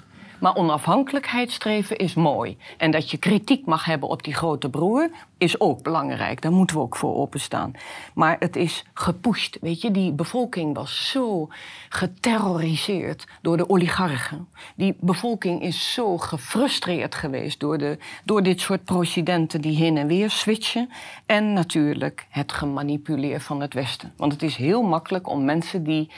Maar 0.45 0.57
onafhankelijkheidsstreven 0.57 1.97
is 1.97 2.15
mooi. 2.15 2.57
En 2.77 2.91
dat 2.91 3.11
je 3.11 3.17
kritiek 3.17 3.67
mag 3.67 3.85
hebben 3.85 4.09
op 4.09 4.23
die 4.23 4.35
grote 4.35 4.71
broer 4.71 5.11
is 5.39 5.61
ook 5.61 5.83
belangrijk. 5.83 6.43
Daar 6.43 6.53
moeten 6.53 6.77
we 6.77 6.83
ook 6.83 6.97
voor 6.97 7.17
openstaan. 7.17 7.73
Maar 8.15 8.37
het 8.39 8.57
is 8.57 8.85
gepusht. 8.95 9.59
Weet 9.61 9.81
je, 9.81 9.91
die 9.91 10.13
bevolking 10.13 10.75
was 10.75 11.11
zo 11.11 11.49
geterroriseerd 11.89 13.27
door 13.43 13.57
de 13.57 13.69
oligarchen. 13.69 14.49
Die 14.77 14.97
bevolking 15.01 15.63
is 15.63 15.93
zo 15.93 16.19
gefrustreerd 16.19 17.15
geweest 17.15 17.61
door, 17.61 17.79
de, 17.79 17.99
door 18.25 18.43
dit 18.43 18.61
soort 18.61 18.85
presidenten 18.85 19.61
die 19.61 19.77
heen 19.77 19.97
en 19.97 20.07
weer 20.07 20.31
switchen. 20.31 20.91
En 21.27 21.53
natuurlijk 21.53 22.27
het 22.31 22.53
gemanipuleer 22.53 23.41
van 23.41 23.61
het 23.61 23.75
Westen. 23.75 24.13
Want 24.17 24.33
het 24.33 24.43
is 24.43 24.57
heel 24.57 24.83
makkelijk 24.83 25.29
om 25.29 25.45
mensen 25.45 25.85
die 25.85 26.11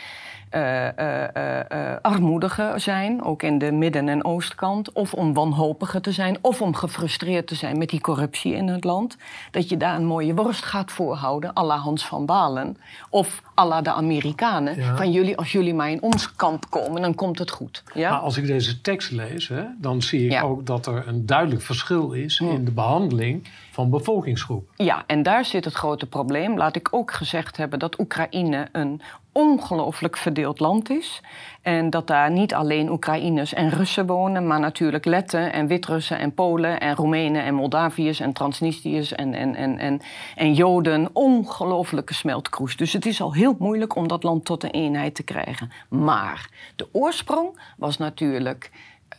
uh, 0.56 1.96
armoediger 2.02 2.80
zijn, 2.80 3.22
ook 3.24 3.42
in 3.42 3.58
de 3.58 3.72
midden- 3.72 4.08
en 4.08 4.24
oostkant, 4.24 4.92
of 4.92 5.14
om 5.14 5.34
wanhopiger 5.34 6.00
te 6.00 6.12
zijn, 6.12 6.38
of 6.40 6.62
om 6.62 6.74
gefrustreerd 6.74 7.46
te 7.46 7.54
zijn 7.54 7.78
met 7.78 7.88
die 7.88 8.00
corruptie 8.00 8.54
in 8.54 8.68
het 8.68 8.84
land, 8.84 9.16
dat 9.50 9.68
je 9.68 9.76
daar 9.76 9.96
een 9.96 10.06
mooie 10.06 10.34
worst 10.34 10.64
gaat 10.64 10.92
voorhouden, 10.92 11.56
à 11.56 11.64
la 11.64 11.76
Hans 11.76 12.06
van 12.06 12.26
Balen, 12.26 12.76
of 13.10 13.42
à 13.58 13.66
la 13.66 13.82
de 13.82 13.92
Amerikanen, 13.92 14.96
van 14.96 15.12
jullie, 15.12 15.36
als 15.36 15.52
jullie 15.52 15.74
maar 15.74 15.90
in 15.90 16.02
ons 16.02 16.34
kamp 16.34 16.70
komen, 16.70 17.02
dan 17.02 17.14
komt 17.14 17.38
het 17.38 17.50
goed. 17.50 17.82
Ja? 17.94 18.10
Maar 18.10 18.18
als 18.18 18.36
ik 18.36 18.46
deze 18.46 18.80
tekst 18.80 19.10
lees, 19.10 19.48
hè, 19.48 19.64
dan 19.78 20.02
zie 20.02 20.28
ik 20.28 20.44
ook 20.44 20.66
dat 20.66 20.86
er 20.86 21.08
een 21.08 21.26
duidelijk 21.26 21.62
verschil 21.62 22.12
is 22.12 22.40
in 22.40 22.64
de 22.64 22.70
behandeling 22.70 23.48
van 23.72 23.90
bevolkingsgroepen. 23.90 24.84
Ja, 24.84 25.04
en 25.06 25.22
daar 25.22 25.44
zit 25.44 25.64
het 25.64 25.74
grote 25.74 26.06
probleem. 26.06 26.56
Laat 26.56 26.76
ik 26.76 26.88
ook 26.90 27.12
gezegd 27.12 27.56
hebben 27.56 27.78
dat 27.78 27.98
Oekraïne 27.98 28.68
een 28.72 29.00
ongelooflijk 29.32 30.16
verdeeld 30.16 30.60
land 30.60 30.90
is. 30.90 31.20
En 31.66 31.90
dat 31.90 32.06
daar 32.06 32.30
niet 32.30 32.54
alleen 32.54 32.90
Oekraïners 32.90 33.54
en 33.54 33.70
Russen 33.70 34.06
wonen, 34.06 34.46
maar 34.46 34.60
natuurlijk 34.60 35.04
Letten 35.04 35.52
en 35.52 35.66
Wit-Russen 35.66 36.18
en 36.18 36.34
Polen 36.34 36.80
en 36.80 36.94
Roemenen 36.94 37.44
en 37.44 37.54
Moldaviërs 37.54 38.20
en 38.20 38.32
Transnistriërs 38.32 39.12
en, 39.12 39.34
en, 39.34 39.54
en, 39.54 39.78
en, 39.78 40.00
en 40.36 40.54
Joden. 40.54 41.08
Ongelooflijke 41.12 42.14
smeltkroes. 42.14 42.76
Dus 42.76 42.92
het 42.92 43.06
is 43.06 43.20
al 43.20 43.34
heel 43.34 43.56
moeilijk 43.58 43.96
om 43.96 44.08
dat 44.08 44.22
land 44.22 44.44
tot 44.44 44.62
een 44.62 44.70
eenheid 44.70 45.14
te 45.14 45.22
krijgen. 45.22 45.70
Maar 45.88 46.48
de 46.76 46.88
oorsprong 46.92 47.60
was 47.76 47.98
natuurlijk 47.98 48.70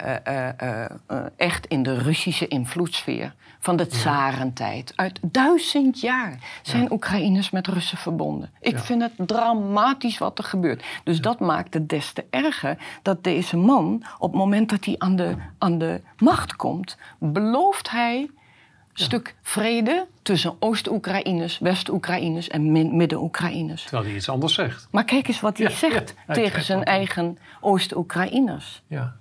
uh, 0.05 0.15
uh, 0.27 0.85
uh, 1.11 1.25
echt 1.35 1.65
in 1.65 1.83
de 1.83 1.97
Russische 1.97 2.47
invloedssfeer 2.47 3.33
van 3.59 3.75
de 3.75 3.87
tsarentijd. 3.87 4.93
Uit 4.95 5.19
duizend 5.21 5.99
jaar 5.99 6.39
zijn 6.61 6.91
Oekraïners 6.91 7.49
met 7.49 7.67
Russen 7.67 7.97
verbonden. 7.97 8.51
Ik 8.59 8.79
vind 8.79 9.01
het 9.01 9.11
dramatisch 9.27 10.17
wat 10.17 10.37
er 10.37 10.43
gebeurt. 10.43 10.83
Dus 11.03 11.21
dat 11.21 11.39
maakt 11.39 11.73
het 11.73 11.89
des 11.89 12.11
te 12.11 12.25
erger 12.29 12.77
dat 13.01 13.23
deze 13.23 13.57
man, 13.57 14.03
op 14.17 14.31
het 14.31 14.39
moment 14.39 14.69
dat 14.69 14.85
hij 14.85 14.95
aan 14.97 15.15
de, 15.15 15.35
aan 15.57 15.77
de 15.77 16.01
macht 16.17 16.55
komt, 16.55 16.97
belooft 17.19 17.89
hij 17.89 18.19
een 18.19 19.03
stuk 19.03 19.35
vrede 19.41 20.07
tussen 20.21 20.55
Oost-Oekraïners, 20.59 21.59
West-Oekraïners 21.59 22.47
en 22.47 22.71
Midden-Oekraïners. 22.97 23.81
Terwijl 23.81 24.03
hij 24.03 24.15
iets 24.15 24.29
anders 24.29 24.53
zegt. 24.53 24.87
Maar 24.91 25.03
kijk 25.03 25.27
eens 25.27 25.39
wat 25.39 25.57
hij 25.57 25.69
zegt 25.69 26.13
tegen 26.27 26.63
zijn 26.63 26.83
eigen 26.83 27.37
Oost-Oekraïners. 27.61 28.81
Ja. 28.87 29.15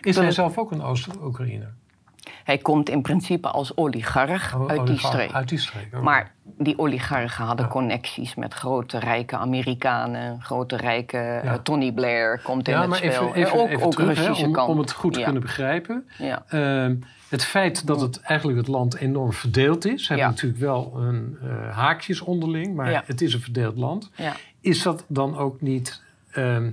Is 0.00 0.16
hij 0.16 0.30
zelf 0.30 0.58
ook 0.58 0.70
een 0.70 0.82
Oost-Oekraïner? 0.82 1.74
Hij 2.44 2.58
komt 2.58 2.88
in 2.88 3.02
principe 3.02 3.48
als 3.48 3.76
oligarch 3.76 4.54
oh, 4.54 4.68
uit, 4.68 4.86
die 4.86 4.98
streek. 4.98 5.32
uit 5.32 5.48
die 5.48 5.58
streek. 5.58 6.00
Maar 6.00 6.32
die 6.42 6.78
oligarchen 6.78 7.44
hadden 7.44 7.68
connecties 7.68 8.34
met 8.34 8.54
grote 8.54 8.98
rijke 8.98 9.36
Amerikanen, 9.36 10.42
grote 10.42 10.76
rijke 10.76 11.40
uh, 11.44 11.54
Tony 11.54 11.92
Blair 11.92 12.40
komt 12.42 12.68
in 12.68 12.76
het 12.76 12.94
spel. 12.94 13.10
Even, 13.10 13.34
even, 13.34 13.58
ook, 13.58 13.68
even 13.68 13.86
ook 13.86 13.92
terug, 13.92 14.16
Russische 14.16 14.46
om, 14.46 14.52
kant. 14.52 14.68
Om 14.68 14.78
het 14.78 14.92
goed 14.92 15.12
te 15.12 15.22
kunnen 15.22 15.42
begrijpen. 15.42 16.08
Uh, 16.50 16.86
het 17.28 17.44
feit 17.44 17.86
dat 17.86 18.00
het 18.00 18.20
eigenlijk 18.20 18.58
het 18.58 18.68
land 18.68 18.96
enorm 18.96 19.32
verdeeld 19.32 19.86
is, 19.86 20.08
hebben 20.08 20.26
natuurlijk 20.26 20.60
wel 20.60 20.92
een 20.96 21.38
uh, 21.42 21.76
haakjes 21.76 22.20
onderling, 22.20 22.74
maar 22.74 23.02
het 23.06 23.20
is 23.20 23.34
een 23.34 23.40
verdeeld 23.40 23.76
land. 23.76 24.10
Is 24.60 24.82
dat 24.82 25.04
dan 25.08 25.36
ook 25.36 25.60
niet 25.60 26.02
ehm, 26.30 26.70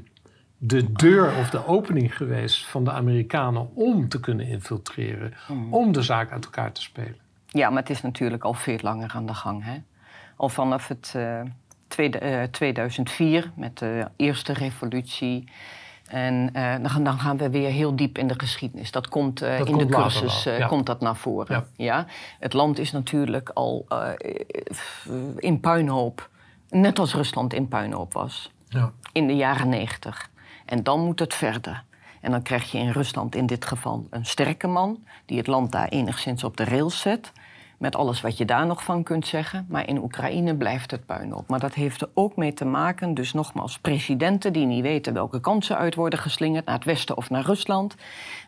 de 0.57 0.91
deur 0.91 1.37
of 1.37 1.49
de 1.49 1.67
opening 1.67 2.15
geweest 2.15 2.65
van 2.65 2.83
de 2.83 2.91
Amerikanen 2.91 3.75
om 3.75 4.09
te 4.09 4.19
kunnen 4.19 4.47
infiltreren, 4.47 5.33
hmm. 5.45 5.73
om 5.73 5.91
de 5.91 6.01
zaak 6.01 6.31
uit 6.31 6.45
elkaar 6.45 6.71
te 6.71 6.81
spelen. 6.81 7.17
Ja, 7.47 7.69
maar 7.69 7.81
het 7.81 7.89
is 7.89 8.01
natuurlijk 8.01 8.43
al 8.43 8.53
veel 8.53 8.77
langer 8.81 9.11
aan 9.15 9.25
de 9.25 9.33
gang. 9.33 9.63
Hè? 9.63 9.77
Al 10.35 10.49
vanaf 10.49 10.87
het 10.87 11.13
uh, 11.15 11.41
tweede, 11.87 12.21
uh, 12.21 12.43
2004 12.43 13.51
met 13.55 13.77
de 13.77 14.07
eerste 14.15 14.53
revolutie. 14.53 15.51
En 16.05 16.49
uh, 16.53 16.75
dan, 16.81 17.03
dan, 17.03 17.19
gaan 17.19 17.37
we 17.37 17.49
weer 17.49 17.69
heel 17.69 17.95
diep 17.95 18.17
in 18.17 18.27
de 18.27 18.33
geschiedenis. 18.37 18.91
Dat 18.91 19.07
komt 19.07 19.41
uh, 19.41 19.59
in 19.59 19.77
de 19.77 19.85
cursus 19.85 20.47
uh, 20.47 20.67
komt 20.67 20.85
dat 20.85 21.01
naar 21.01 21.15
voren. 21.15 21.55
Ja. 21.55 21.85
ja. 21.85 22.05
Het 22.39 22.53
land 22.53 22.79
is 22.79 22.91
natuurlijk 22.91 23.49
al 23.49 23.85
in 25.37 25.59
puinhoop. 25.59 26.29
Net 26.69 26.99
als 26.99 27.13
Rusland 27.13 27.53
in 27.53 27.67
puinhoop 27.67 28.13
was. 28.13 28.51
Ja. 28.67 28.91
In 29.11 29.27
de 29.27 29.35
jaren 29.35 29.69
negentig. 29.69 30.29
En 30.65 30.83
dan 30.83 30.99
moet 30.99 31.19
het 31.19 31.33
verder. 31.33 31.83
En 32.21 32.31
dan 32.31 32.41
krijg 32.41 32.71
je 32.71 32.77
in 32.77 32.89
Rusland 32.89 33.35
in 33.35 33.45
dit 33.45 33.65
geval 33.65 34.07
een 34.09 34.25
sterke 34.25 34.67
man 34.67 35.03
die 35.25 35.37
het 35.37 35.47
land 35.47 35.71
daar 35.71 35.87
enigszins 35.87 36.43
op 36.43 36.57
de 36.57 36.63
rails 36.63 36.99
zet. 36.99 37.31
Met 37.77 37.95
alles 37.95 38.21
wat 38.21 38.37
je 38.37 38.45
daar 38.45 38.65
nog 38.65 38.83
van 38.83 39.03
kunt 39.03 39.27
zeggen. 39.27 39.65
Maar 39.69 39.87
in 39.87 39.97
Oekraïne 39.97 40.55
blijft 40.55 40.91
het 40.91 41.05
puin 41.05 41.35
op. 41.35 41.49
Maar 41.49 41.59
dat 41.59 41.73
heeft 41.73 42.01
er 42.01 42.09
ook 42.13 42.35
mee 42.35 42.53
te 42.53 42.65
maken, 42.65 43.13
dus 43.13 43.33
nogmaals, 43.33 43.79
presidenten 43.79 44.53
die 44.53 44.65
niet 44.65 44.81
weten 44.81 45.13
welke 45.13 45.39
kansen 45.39 45.77
uit 45.77 45.95
worden 45.95 46.19
geslingerd, 46.19 46.65
naar 46.65 46.75
het 46.75 46.83
westen 46.85 47.17
of 47.17 47.29
naar 47.29 47.43
Rusland. 47.43 47.95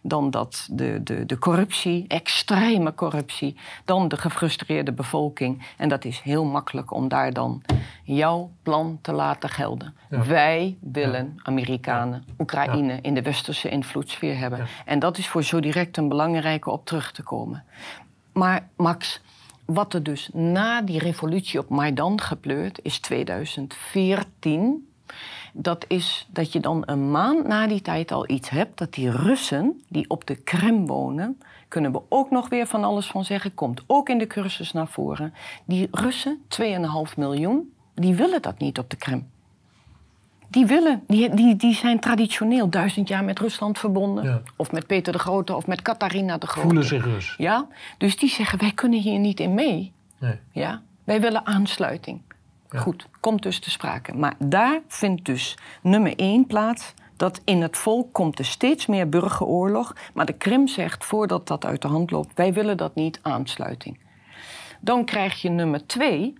Dan 0.01 0.29
dat 0.29 0.67
de, 0.71 1.03
de, 1.03 1.25
de 1.25 1.37
corruptie, 1.37 2.05
extreme 2.07 2.93
corruptie. 2.93 3.55
Dan 3.85 4.07
de 4.07 4.17
gefrustreerde 4.17 4.91
bevolking. 4.91 5.65
En 5.77 5.89
dat 5.89 6.05
is 6.05 6.19
heel 6.19 6.45
makkelijk 6.45 6.91
om 6.91 7.07
daar 7.07 7.33
dan 7.33 7.61
jouw 8.03 8.51
plan 8.63 8.99
te 9.01 9.11
laten 9.11 9.49
gelden. 9.49 9.95
Wij 10.09 10.77
willen 10.81 11.39
Amerikanen, 11.43 12.23
Oekraïne 12.39 12.99
in 13.01 13.13
de 13.13 13.21
westerse 13.21 13.69
invloedssfeer 13.69 14.37
hebben. 14.37 14.67
En 14.85 14.99
dat 14.99 15.17
is 15.17 15.27
voor 15.27 15.43
zo 15.43 15.59
direct 15.59 15.97
een 15.97 16.07
belangrijke 16.07 16.69
op 16.69 16.85
terug 16.85 17.11
te 17.11 17.23
komen. 17.23 17.63
Maar 18.37 18.69
Max, 18.75 19.21
wat 19.65 19.93
er 19.93 20.03
dus 20.03 20.29
na 20.33 20.81
die 20.81 20.99
revolutie 20.99 21.59
op 21.59 21.69
Maidan 21.69 22.21
gepleurt 22.21 22.79
is 22.81 22.99
2014. 22.99 24.89
Dat 25.53 25.85
is 25.87 26.27
dat 26.29 26.51
je 26.51 26.59
dan 26.59 26.83
een 26.85 27.11
maand 27.11 27.47
na 27.47 27.67
die 27.67 27.81
tijd 27.81 28.11
al 28.11 28.29
iets 28.29 28.49
hebt 28.49 28.77
dat 28.77 28.93
die 28.93 29.11
Russen 29.11 29.81
die 29.89 30.09
op 30.09 30.27
de 30.27 30.35
Krim 30.35 30.85
wonen, 30.85 31.39
kunnen 31.67 31.91
we 31.91 32.01
ook 32.09 32.31
nog 32.31 32.49
weer 32.49 32.67
van 32.67 32.83
alles 32.83 33.07
van 33.07 33.25
zeggen, 33.25 33.53
komt 33.53 33.83
ook 33.87 34.09
in 34.09 34.17
de 34.17 34.27
cursus 34.27 34.71
naar 34.71 34.87
voren. 34.87 35.33
Die 35.65 35.87
Russen, 35.91 36.41
2,5 36.61 37.17
miljoen, 37.17 37.73
die 37.93 38.15
willen 38.15 38.41
dat 38.41 38.59
niet 38.59 38.79
op 38.79 38.89
de 38.89 38.97
Krim. 38.97 39.29
Die, 40.49 40.65
willen, 40.65 41.03
die, 41.07 41.35
die, 41.35 41.55
die 41.55 41.73
zijn 41.73 41.99
traditioneel 41.99 42.69
duizend 42.69 43.07
jaar 43.07 43.23
met 43.23 43.39
Rusland 43.39 43.79
verbonden. 43.79 44.23
Ja. 44.23 44.41
Of 44.55 44.71
met 44.71 44.87
Peter 44.87 45.13
de 45.13 45.19
Grote 45.19 45.55
of 45.55 45.67
met 45.67 45.81
Catharina 45.81 46.37
de 46.37 46.47
Grote. 46.47 46.67
Voelen 46.67 46.85
zich 46.85 47.03
Rus. 47.03 47.35
Ja, 47.37 47.67
dus 47.97 48.17
die 48.17 48.29
zeggen 48.29 48.59
wij 48.59 48.71
kunnen 48.71 48.99
hier 48.99 49.19
niet 49.19 49.39
in 49.39 49.53
mee. 49.53 49.93
Nee. 50.19 50.39
Ja, 50.51 50.81
wij 51.03 51.21
willen 51.21 51.45
aansluiting. 51.45 52.21
Ja. 52.69 52.79
Goed, 52.79 53.07
komt 53.19 53.43
dus 53.43 53.59
te 53.59 53.69
sprake. 53.69 54.13
Maar 54.13 54.33
daar 54.37 54.79
vindt 54.87 55.25
dus 55.25 55.57
nummer 55.81 56.15
één 56.15 56.45
plaats. 56.45 56.93
Dat 57.15 57.41
in 57.43 57.61
het 57.61 57.77
volk 57.77 58.13
komt 58.13 58.39
er 58.39 58.45
steeds 58.45 58.85
meer 58.85 59.09
burgeroorlog. 59.09 59.95
Maar 60.13 60.25
de 60.25 60.33
Krim 60.33 60.67
zegt, 60.67 61.05
voordat 61.05 61.47
dat 61.47 61.65
uit 61.65 61.81
de 61.81 61.87
hand 61.87 62.11
loopt... 62.11 62.35
wij 62.35 62.53
willen 62.53 62.77
dat 62.77 62.95
niet, 62.95 63.19
aansluiting. 63.21 63.99
Dan 64.79 65.05
krijg 65.05 65.41
je 65.41 65.49
nummer 65.49 65.87
twee... 65.87 66.33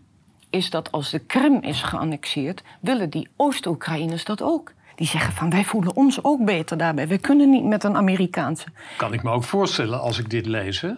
is 0.50 0.70
dat 0.70 0.92
als 0.92 1.10
de 1.10 1.20
Krim 1.20 1.62
is 1.62 1.82
geannexeerd... 1.82 2.64
willen 2.80 3.10
die 3.10 3.28
Oost-Oekraïners 3.36 4.24
dat 4.24 4.42
ook. 4.42 4.74
Die 4.96 5.08
zeggen 5.08 5.34
van, 5.34 5.50
wij 5.50 5.66
voelen 5.66 5.96
ons 5.96 6.24
ook 6.24 6.46
beter 6.46 6.78
daarbij. 6.78 7.08
We 7.08 7.18
kunnen 7.18 7.50
niet 7.50 7.64
met 7.64 7.84
een 7.84 7.96
Amerikaanse. 7.96 8.66
Kan 8.98 9.14
ik 9.14 9.24
me 9.24 9.32
ook 9.32 9.44
voorstellen 9.44 10.02
als 10.02 10.20
ik 10.20 10.30
dit 10.30 10.46
lees. 10.46 10.82
Hè? 10.82 10.92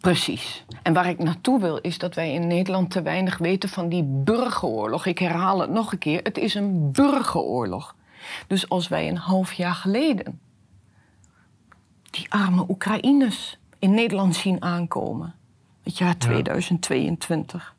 Precies. 0.00 0.64
En 0.82 0.92
waar 0.92 1.08
ik 1.08 1.18
naartoe 1.18 1.60
wil 1.60 1.76
is 1.76 1.98
dat 1.98 2.14
wij 2.14 2.32
in 2.32 2.46
Nederland 2.46 2.90
te 2.90 3.02
weinig 3.02 3.38
weten 3.38 3.68
van 3.68 3.88
die 3.88 4.04
burgeroorlog. 4.04 5.06
Ik 5.06 5.18
herhaal 5.18 5.60
het 5.60 5.70
nog 5.70 5.92
een 5.92 5.98
keer: 5.98 6.20
het 6.22 6.38
is 6.38 6.54
een 6.54 6.92
burgeroorlog. 6.92 7.94
Dus 8.46 8.68
als 8.68 8.88
wij 8.88 9.08
een 9.08 9.16
half 9.16 9.52
jaar 9.52 9.74
geleden 9.74 10.40
die 12.10 12.26
arme 12.28 12.64
Oekraïners 12.68 13.58
in 13.78 13.94
Nederland 13.94 14.34
zien 14.34 14.62
aankomen, 14.62 15.34
het 15.82 15.98
jaar 15.98 16.16
2022, 16.16 17.74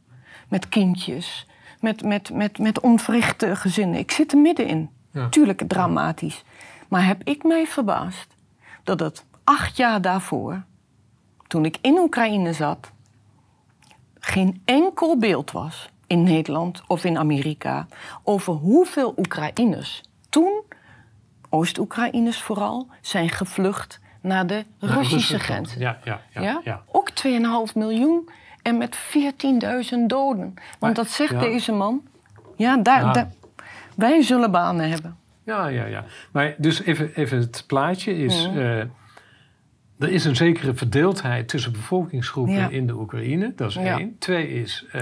met 0.52 0.70
kindjes, 0.70 1.48
met, 1.80 2.04
met, 2.04 2.34
met, 2.34 2.58
met 2.58 2.80
onverrichte 2.80 3.56
gezinnen. 3.56 4.00
Ik 4.00 4.12
zit 4.12 4.32
er 4.32 4.38
middenin. 4.38 4.90
Ja. 5.12 5.30
Tuurlijk 5.30 5.64
dramatisch. 5.68 6.44
Maar 6.88 7.06
heb 7.06 7.24
ik 7.24 7.44
mij 7.44 7.68
verbaasd 7.68 8.36
dat 8.84 9.00
het 9.00 9.26
acht 9.44 9.78
jaar 9.78 10.02
daarvoor 10.02 10.64
toen 11.48 11.66
ik 11.66 11.78
in 11.82 11.98
Oekraïne 11.98 12.54
zat, 12.54 12.92
geen 14.20 14.62
enkel 14.66 15.18
beeld 15.18 15.52
was 15.52 15.90
in 16.08 16.24
Nederland 16.24 16.82
of 16.88 17.04
in 17.04 17.18
Amerika 17.18 17.88
over 18.24 18.54
hoeveel 18.54 19.14
Oekraïners 19.18 20.02
toen, 20.30 20.64
Oost-Oekraïners 21.50 22.42
vooral, 22.42 22.88
zijn 23.02 23.30
gevlucht 23.30 24.00
naar 24.22 24.48
de 24.48 24.66
Russische 24.80 25.40
grens. 25.40 25.74
Ja, 25.74 26.00
ja, 26.04 26.22
ja. 26.34 26.42
Ja? 26.42 26.62
ja. 26.64 26.84
Ook 26.92 27.10
2,5 27.10 27.74
miljoen 27.74 28.30
en 28.62 28.78
met 28.78 28.98
14.000 28.98 30.06
doden. 30.08 30.54
Want 30.80 30.96
dat 30.96 31.08
zegt 31.10 31.32
ja. 31.32 31.40
deze 31.40 31.72
man. 31.72 32.02
Ja, 32.56 32.78
daar, 32.78 33.02
Ja. 33.02 33.14
daar- 33.14 33.32
wij 33.96 34.22
zullen 34.22 34.52
banen 34.52 34.90
hebben. 34.90 35.18
Ja, 35.44 35.68
ja, 35.68 35.86
ja. 35.86 36.06
Maar 36.32 36.56
dus 36.58 36.82
even, 36.84 37.12
even 37.16 37.38
het 37.40 37.64
plaatje 37.68 38.18
is... 38.18 38.48
Mhm. 38.48 38.58
eh, 38.58 38.80
er 40.00 40.10
is 40.10 40.26
een 40.26 40.36
zekere 40.36 40.74
verdeeldheid 40.74 41.48
tussen 41.48 41.72
bevolkingsgroepen 41.72 42.54
Ja. 42.54 42.70
in 42.70 42.88
de 42.88 42.94
Oekraïne. 42.94 43.54
Dat 43.56 43.70
is 43.70 43.76
Ja. 43.76 43.98
één. 44.00 44.16
Twee 44.20 44.50
is 44.50 44.86
eh, 44.92 45.02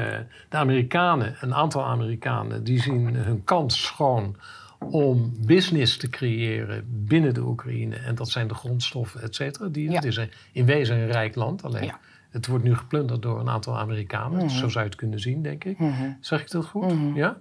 de 0.50 0.58
Amerikanen, 0.58 1.36
een 1.42 1.54
aantal 1.54 1.86
Amerikanen... 1.86 2.64
die 2.64 2.82
zien 2.82 3.16
hun 3.16 3.44
kans 3.44 3.84
schoon 3.84 4.36
om 4.80 5.34
business 5.46 5.98
te 5.98 6.10
creëren 6.10 6.84
binnen 7.06 7.34
de 7.34 7.42
Oekraïne. 7.42 7.96
En 7.96 8.16
dat 8.16 8.30
zijn 8.30 8.48
de 8.48 8.54
grondstoffen, 8.54 9.22
et 9.22 9.36
cetera. 9.36 9.68
Die, 9.68 9.90
Ja. 9.90 9.96
Het 9.96 10.04
is 10.06 10.18
een, 10.18 10.32
in 10.52 10.66
wezen 10.66 10.98
een 10.98 11.12
rijk 11.12 11.36
land. 11.36 11.64
Alleen 11.64 11.84
Ja. 11.86 12.00
Het 12.30 12.48
wordt 12.48 12.64
nu 12.64 12.76
geplunderd 12.76 13.22
door 13.22 13.40
een 13.40 13.50
aantal 13.50 13.78
Amerikanen. 13.78 14.46
Mhm. 14.46 14.50
Zo 14.50 14.68
zou 14.68 14.84
je 14.84 14.90
het 14.90 15.00
kunnen 15.00 15.20
zien, 15.20 15.42
denk 15.42 15.64
ik. 15.64 15.80
Mhm. 15.80 16.12
Zeg 16.20 16.42
ik 16.42 16.52
dat 16.52 16.66
goed? 16.66 16.94
Mhm. 16.94 17.16
Ja. 17.16 17.38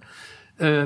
Eh, 0.55 0.83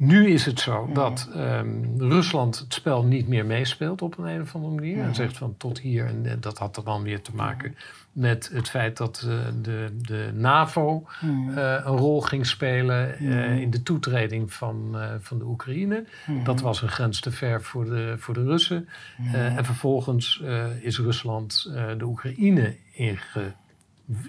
nu 0.00 0.28
is 0.30 0.44
het 0.44 0.60
zo 0.60 0.90
dat 0.92 1.28
ehm, 1.34 1.68
Rusland 1.98 2.58
het 2.58 2.74
spel 2.74 3.04
niet 3.04 3.28
meer 3.28 3.46
meespeelt 3.46 4.02
op 4.02 4.18
een, 4.18 4.24
een 4.24 4.40
of 4.40 4.54
andere 4.54 4.74
manier. 4.74 5.02
En 5.02 5.14
zegt 5.14 5.36
van 5.36 5.54
tot 5.56 5.78
hier. 5.78 6.06
En 6.06 6.26
eh, 6.26 6.32
dat 6.40 6.58
had 6.58 6.76
er 6.76 6.84
dan 6.84 7.02
weer 7.02 7.22
te 7.22 7.34
maken 7.34 7.76
met 8.12 8.50
het 8.52 8.68
feit 8.70 8.96
dat 8.96 9.24
eh, 9.28 9.34
de, 9.62 9.96
de 10.02 10.30
NAVO 10.34 11.06
Mhm. 11.20 11.58
eh, 11.58 11.72
een 11.72 11.96
rol 11.96 12.20
ging 12.20 12.46
spelen 12.46 13.18
in 13.60 13.70
de 13.70 13.82
toetreding 13.82 14.52
van, 14.52 14.96
van 15.20 15.38
de 15.38 15.44
Oekraïne. 15.44 16.04
Dat 16.44 16.60
was 16.60 16.82
een 16.82 16.88
grens 16.88 17.20
te 17.20 17.30
ver 17.30 17.62
voor 17.62 17.84
de, 17.84 18.14
voor 18.18 18.34
de 18.34 18.44
Russen. 18.44 18.88
En 19.32 19.64
vervolgens 19.64 20.42
is 20.80 20.98
Rusland 20.98 21.70
de 21.98 22.04
Oekraïne 22.04 22.76
inge, 22.92 23.52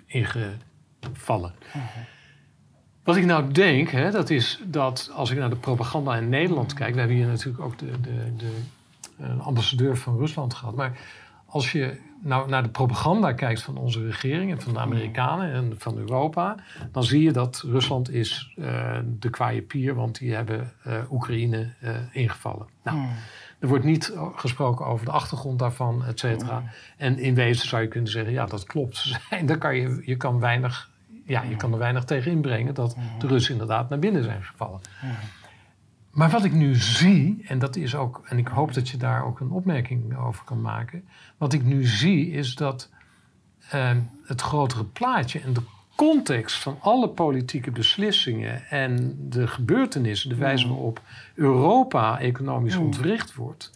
ingevallen. 0.06 1.54
Wat 3.04 3.16
ik 3.16 3.26
nou 3.26 3.52
denk, 3.52 3.90
hè, 3.90 4.12
dat 4.12 4.30
is 4.30 4.62
dat 4.66 5.12
als 5.16 5.32
ik 5.32 5.38
naar 5.38 5.50
de 5.50 5.56
propaganda 5.56 6.16
in 6.16 6.30
Nederland 6.30 6.74
kijk... 6.74 6.94
we 6.94 7.00
hebben 7.00 7.18
hier 7.18 7.28
natuurlijk 7.28 7.64
ook 7.64 7.78
de, 7.78 7.92
de, 8.02 8.36
de 8.38 9.26
ambassadeur 9.40 9.98
van 9.98 10.18
Rusland 10.18 10.54
gehad... 10.54 10.76
maar 10.76 11.00
als 11.46 11.72
je 11.72 12.00
nou 12.22 12.50
naar 12.50 12.64
de 12.64 12.70
propaganda 12.70 13.34
kijkt 13.34 13.62
van 13.62 13.78
onze 13.78 14.06
regering... 14.06 14.52
en 14.52 14.62
van 14.62 14.74
de 14.74 14.80
Amerikanen 14.80 15.54
en 15.54 15.74
van 15.78 15.98
Europa... 15.98 16.56
dan 16.92 17.04
zie 17.04 17.24
je 17.24 17.32
dat 17.32 17.64
Rusland 17.66 18.12
is 18.12 18.54
eh, 18.58 19.00
de 19.20 19.30
kwaaie 19.30 19.62
pier... 19.62 19.96
want 19.96 20.18
die 20.18 20.34
hebben 20.34 20.74
eh, 20.84 21.12
Oekraïne 21.12 21.74
eh, 21.80 21.96
ingevallen. 22.12 22.68
Nou, 22.84 22.98
er 23.60 23.68
wordt 23.68 23.84
niet 23.84 24.14
gesproken 24.36 24.86
over 24.86 25.06
de 25.06 25.12
achtergrond 25.12 25.60
daarvan, 25.60 26.06
et 26.06 26.20
cetera. 26.20 26.64
En 26.98 27.20
in 27.20 27.36
wezen 27.36 27.68
zou 27.68 27.82
je 27.82 27.88
kunnen 27.88 28.12
zeggen, 28.12 28.34
ja, 28.34 28.46
dat 28.46 28.64
klopt. 28.64 29.20
Dan 29.46 29.58
kan 29.58 29.76
je, 29.76 30.02
je 30.06 30.18
kan 30.18 30.40
weinig, 30.40 30.91
ja, 31.32 31.42
je 31.44 31.56
kan 31.56 31.72
er 31.72 31.78
weinig 31.78 32.04
tegen 32.04 32.32
inbrengen 32.32 32.74
dat 32.74 32.96
de 33.20 33.28
Russen 33.28 33.52
inderdaad 33.52 33.90
naar 33.90 34.00
binnen 34.00 34.24
zijn 34.24 34.44
gevallen. 34.44 34.82
Maar 36.12 36.30
wat 36.30 36.44
ik 36.44 36.54
nu 36.54 36.76
zie, 36.76 37.44
en 37.48 37.60
dat 37.60 37.76
is 37.76 37.96
ook, 37.96 38.22
en 38.26 38.38
ik 38.38 38.48
hoop 38.48 38.74
dat 38.74 38.90
je 38.90 38.98
daar 38.98 39.26
ook 39.26 39.40
een 39.40 39.52
opmerking 39.52 40.18
over 40.18 40.44
kan 40.44 40.62
maken. 40.62 41.04
Wat 41.38 41.54
ik 41.54 41.64
nu 41.64 41.86
zie 41.86 42.32
is 42.32 42.56
dat 42.56 42.90
eh, 43.70 43.92
het 44.26 44.42
grotere 44.42 44.84
plaatje 44.84 45.40
en 45.40 45.54
de 45.54 45.62
context 45.96 46.58
van 46.58 46.78
alle 46.80 47.10
politieke 47.10 47.72
beslissingen 47.72 48.70
en 48.70 49.18
de 49.30 49.48
gebeurtenissen, 49.48 50.30
de 50.30 50.36
wijze 50.36 50.68
waarop 50.68 51.02
Europa 51.36 52.20
economisch 52.20 52.76
ontwricht 52.76 53.36
wordt, 53.36 53.72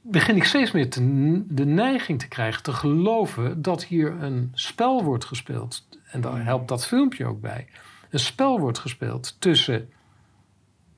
begin 0.00 0.36
ik 0.36 0.44
steeds 0.44 0.72
meer 0.72 0.90
te, 0.90 1.00
de 1.48 1.66
neiging 1.66 2.18
te 2.18 2.28
krijgen 2.28 2.62
te 2.62 2.72
geloven 2.72 3.62
dat 3.62 3.84
hier 3.84 4.22
een 4.22 4.50
spel 4.54 5.04
wordt 5.04 5.24
gespeeld. 5.24 5.86
En 6.10 6.20
daar 6.20 6.44
helpt 6.44 6.68
dat 6.68 6.86
filmpje 6.86 7.26
ook 7.26 7.40
bij. 7.40 7.66
Een 8.10 8.18
spel 8.18 8.60
wordt 8.60 8.78
gespeeld 8.78 9.36
tussen 9.40 9.90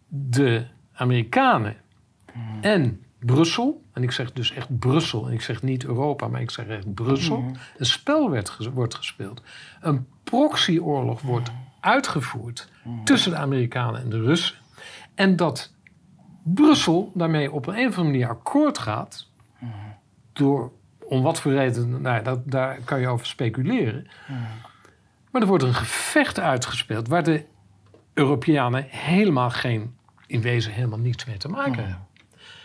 de 0.08 0.66
Amerikanen 0.92 1.76
en 2.60 3.04
Brussel. 3.18 3.84
En 3.92 4.02
ik 4.02 4.12
zeg 4.12 4.32
dus 4.32 4.52
echt 4.52 4.78
Brussel. 4.78 5.26
En 5.26 5.32
ik 5.32 5.40
zeg 5.40 5.62
niet 5.62 5.84
Europa, 5.84 6.28
maar 6.28 6.40
ik 6.40 6.50
zeg 6.50 6.66
echt 6.66 6.94
Brussel. 6.94 7.44
Een 7.76 7.86
spel 7.86 8.30
werd, 8.30 8.68
wordt 8.72 8.94
gespeeld. 8.94 9.42
Een 9.80 10.06
proxyoorlog 10.24 11.20
wordt 11.20 11.50
uitgevoerd 11.80 12.68
tussen 13.04 13.30
de 13.30 13.36
Amerikanen 13.36 14.00
en 14.00 14.10
de 14.10 14.20
Russen. 14.20 14.56
En 15.14 15.36
dat 15.36 15.72
Brussel 16.42 17.12
daarmee 17.14 17.52
op 17.52 17.66
een, 17.66 17.74
een 17.74 17.88
of 17.88 17.98
andere 17.98 18.04
manier 18.04 18.28
akkoord 18.28 18.78
gaat. 18.78 19.30
Door, 20.32 20.72
om 21.04 21.22
wat 21.22 21.40
voor 21.40 21.52
reden, 21.52 22.00
nou, 22.00 22.22
dat, 22.22 22.50
daar 22.50 22.78
kan 22.84 23.00
je 23.00 23.08
over 23.08 23.26
speculeren. 23.26 24.06
Maar 25.32 25.42
er 25.42 25.48
wordt 25.48 25.64
een 25.64 25.74
gevecht 25.74 26.40
uitgespeeld 26.40 27.08
waar 27.08 27.22
de 27.22 27.44
Europeanen 28.14 28.86
helemaal 28.88 29.50
geen, 29.50 29.96
in 30.26 30.40
wezen 30.40 30.72
helemaal 30.72 30.98
niets 30.98 31.24
mee 31.24 31.36
te 31.36 31.48
maken 31.48 31.84
hebben. 31.84 32.06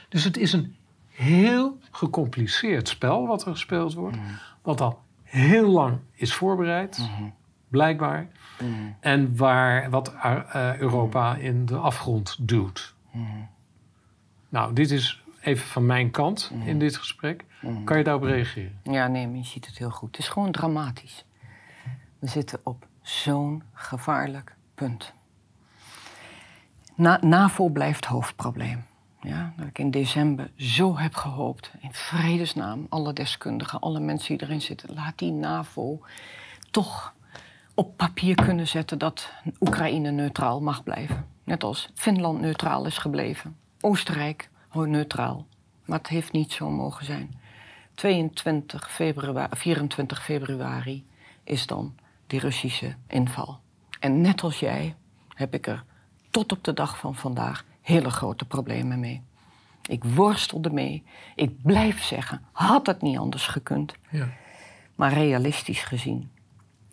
Dus 0.09 0.23
het 0.23 0.37
is 0.37 0.53
een 0.53 0.75
heel 1.07 1.77
gecompliceerd 1.91 2.87
spel 2.87 3.27
wat 3.27 3.45
er 3.45 3.51
gespeeld 3.51 3.93
wordt. 3.93 4.17
Wat 4.61 4.81
al 4.81 5.01
heel 5.23 5.69
lang 5.69 5.99
is 6.13 6.33
voorbereid, 6.33 7.09
blijkbaar. 7.67 8.27
En 8.99 9.37
waar, 9.37 9.89
wat 9.89 10.13
eh, 10.13 10.77
Europa 10.77 11.35
in 11.35 11.65
de 11.65 11.75
afgrond 11.77 12.37
duwt. 12.47 12.95
Nou, 14.49 14.73
dit 14.73 14.91
is 14.91 15.23
even 15.41 15.67
van 15.67 15.85
mijn 15.85 16.11
kant 16.11 16.51
in 16.65 16.79
dit 16.79 16.97
gesprek. 16.97 17.45
Kan 17.83 17.97
je 17.97 18.03
daarop 18.03 18.23
reageren? 18.23 18.79
Ja, 18.83 19.07
nee, 19.07 19.27
maar 19.27 19.37
je 19.37 19.45
ziet 19.45 19.65
het 19.65 19.77
heel 19.77 19.89
goed. 19.89 20.07
Het 20.07 20.25
is 20.25 20.29
gewoon 20.29 20.51
dramatisch. 20.51 21.25
We 22.19 22.27
zitten 22.27 22.59
op 22.63 22.87
zo'n 23.01 23.63
gevaarlijk 23.73 24.55
punt. 24.75 25.13
Na, 26.95 27.17
NAVO 27.21 27.69
blijft 27.69 28.05
hoofdprobleem. 28.05 28.85
Ja, 29.21 29.53
dat 29.57 29.67
ik 29.67 29.79
in 29.79 29.91
december 29.91 30.51
zo 30.55 30.97
heb 30.97 31.15
gehoopt. 31.15 31.71
In 31.79 31.93
vredesnaam, 31.93 32.85
alle 32.89 33.13
deskundigen, 33.13 33.79
alle 33.79 33.99
mensen 33.99 34.37
die 34.37 34.47
erin 34.47 34.61
zitten. 34.61 34.93
Laat 34.93 35.17
die 35.17 35.31
NAVO 35.31 35.99
toch 36.71 37.13
op 37.73 37.97
papier 37.97 38.35
kunnen 38.35 38.67
zetten 38.67 38.97
dat 38.97 39.31
Oekraïne 39.59 40.11
neutraal 40.11 40.61
mag 40.61 40.83
blijven. 40.83 41.25
Net 41.43 41.63
als 41.63 41.89
Finland 41.93 42.39
neutraal 42.39 42.85
is 42.85 42.97
gebleven. 42.97 43.57
Oostenrijk 43.79 44.49
neutraal. 44.85 45.47
Maar 45.85 45.97
het 45.97 46.07
heeft 46.07 46.31
niet 46.31 46.51
zo 46.51 46.69
mogen 46.69 47.05
zijn. 47.05 47.39
22 47.93 48.91
februari, 48.91 49.55
24 49.55 50.23
februari 50.23 51.05
is 51.43 51.67
dan 51.67 51.95
die 52.27 52.39
Russische 52.39 52.95
inval. 53.07 53.59
En 53.99 54.21
net 54.21 54.43
als 54.43 54.59
jij 54.59 54.95
heb 55.33 55.53
ik 55.53 55.67
er 55.67 55.83
tot 56.29 56.51
op 56.51 56.63
de 56.63 56.73
dag 56.73 56.97
van 56.97 57.15
vandaag 57.15 57.65
hele 57.81 58.09
grote 58.09 58.45
problemen 58.45 58.99
mee. 58.99 59.21
Ik 59.87 60.03
worstelde 60.03 60.69
mee. 60.69 61.03
Ik 61.35 61.61
blijf 61.61 62.03
zeggen, 62.03 62.41
had 62.51 62.85
het 62.85 63.01
niet 63.01 63.17
anders 63.17 63.47
gekund. 63.47 63.93
Ja. 64.09 64.27
Maar 64.95 65.13
realistisch 65.13 65.83
gezien, 65.83 66.31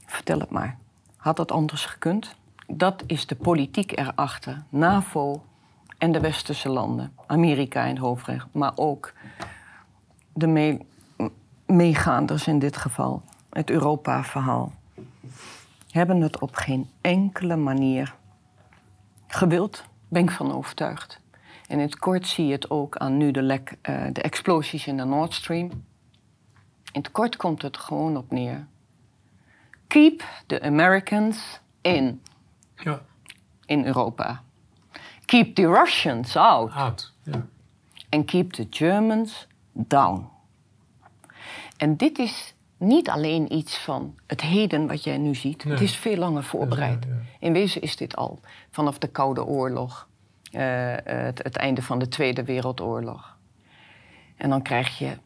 vertel 0.07 0.39
het 0.39 0.51
maar. 0.51 0.79
Had 1.17 1.39
het 1.39 1.53
anders 1.53 1.85
gekund? 1.85 2.35
Dat 2.67 3.03
is 3.07 3.27
de 3.27 3.35
politiek 3.35 3.99
erachter. 3.99 4.63
NAVO 4.69 5.45
en 5.99 6.13
de 6.13 6.21
westerse 6.21 6.69
landen. 6.69 7.13
Amerika 7.27 7.85
in 7.85 7.97
hoofdrecht, 7.97 8.47
maar 8.53 8.73
ook 8.75 9.13
de 10.33 10.79
meegaanders 11.67 12.47
in 12.47 12.59
dit 12.59 12.77
geval. 12.77 13.23
Het 13.51 13.71
Europa-verhaal. 13.71 14.73
Hebben 15.91 16.21
het 16.21 16.39
op 16.39 16.55
geen 16.55 16.91
enkele 17.01 17.57
manier 17.57 18.15
gewild, 19.27 19.85
ben 20.09 20.23
ik 20.23 20.31
van 20.31 20.53
overtuigd. 20.53 21.21
En 21.69 21.79
in 21.79 21.85
het 21.85 21.99
kort 21.99 22.27
zie 22.27 22.47
je 22.47 22.53
het 22.53 22.71
ook 22.71 22.97
aan 22.97 23.17
nu 23.17 23.31
de, 23.31 23.43
lek, 23.43 23.77
uh, 23.83 24.07
de 24.13 24.23
explosies 24.23 24.87
in 24.87 24.97
de 24.97 25.05
Nord 25.05 25.35
Stream. 25.35 25.71
In 26.93 27.01
het 27.01 27.11
kort 27.11 27.37
komt 27.37 27.63
het 27.63 27.77
gewoon 27.77 28.17
op 28.17 28.31
neer. 28.31 28.67
Keep 29.87 30.25
the 30.47 30.63
Americans 30.63 31.61
in. 31.81 32.23
Ja. 32.77 33.03
In 33.65 33.85
Europa. 33.85 34.43
Keep 35.25 35.55
the 35.55 35.67
Russians 35.67 36.37
out. 36.37 36.73
Out, 36.73 37.13
ja. 37.23 37.47
And 38.11 38.25
keep 38.25 38.53
the 38.53 38.67
Germans 38.71 39.47
down. 39.73 40.29
En 41.77 41.97
dit 41.97 42.19
is 42.19 42.54
niet 42.85 43.11
alleen 43.11 43.53
iets 43.53 43.79
van 43.79 44.15
het 44.27 44.41
heden 44.41 44.87
wat 44.87 45.05
jij 45.05 45.19
nu 45.19 45.35
ziet. 45.35 45.63
Het 45.63 45.81
is 45.81 45.97
veel 45.97 46.17
langer 46.17 46.45
voorbereid. 46.45 47.07
In 47.39 47.53
wezen 47.53 47.81
is 47.81 47.97
dit 47.97 48.17
al 48.17 48.41
vanaf 48.71 48.99
de 48.99 49.09
Koude 49.09 49.45
Oorlog, 49.45 50.09
uh, 50.53 50.61
het, 51.05 51.43
het, 51.43 51.57
einde 51.57 51.83
van 51.83 51.99
de 51.99 52.09
Tweede 52.09 52.45
Wereldoorlog. 52.45 53.37
En 54.37 54.51
dan 54.51 54.63
krijg 54.63 54.99
je, 54.99 55.17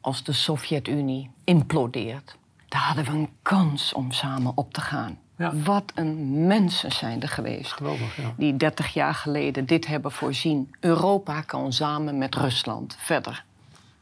als 0.00 0.24
de 0.24 0.32
Sovjet-Unie 0.32 1.30
implodeert, 1.44 2.36
daar 2.68 2.80
hadden 2.80 3.04
we 3.04 3.10
een 3.10 3.30
kans 3.42 3.92
om 3.92 4.12
samen 4.12 4.52
op 4.54 4.72
te 4.72 4.80
gaan. 4.80 5.18
Wat 5.64 5.92
een 5.94 6.46
mensen 6.46 6.92
zijn 6.92 7.22
er 7.22 7.28
geweest. 7.28 7.72
Geweldig. 7.72 8.18
Die 8.36 8.56
30 8.56 8.92
jaar 8.92 9.14
geleden 9.14 9.66
dit 9.66 9.86
hebben 9.86 10.12
voorzien. 10.12 10.74
Europa 10.80 11.40
kan 11.40 11.72
samen 11.72 12.18
met 12.18 12.34
Rusland 12.34 12.96
verder. 12.98 13.44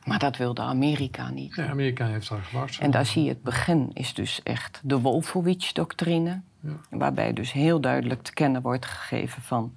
Maar 0.06 0.18
dat 0.18 0.36
wilde 0.36 0.62
Amerika 0.62 1.30
niet. 1.30 1.54
Ja, 1.54 1.66
Amerika 1.66 2.06
heeft 2.06 2.28
daar 2.28 2.42
gewacht. 2.42 2.78
En 2.78 2.90
daar 2.90 3.06
zie 3.06 3.22
je 3.22 3.28
het 3.28 3.42
begin 3.42 3.90
is 3.92 4.14
dus 4.14 4.40
echt 4.42 4.80
de 4.82 5.00
Wolfowitz-doctrine. 5.00 6.40
Ja. 6.60 6.70
Waarbij 6.90 7.32
dus 7.32 7.52
heel 7.52 7.80
duidelijk 7.80 8.22
te 8.22 8.32
kennen 8.32 8.62
wordt 8.62 8.86
gegeven 8.86 9.42
van... 9.42 9.72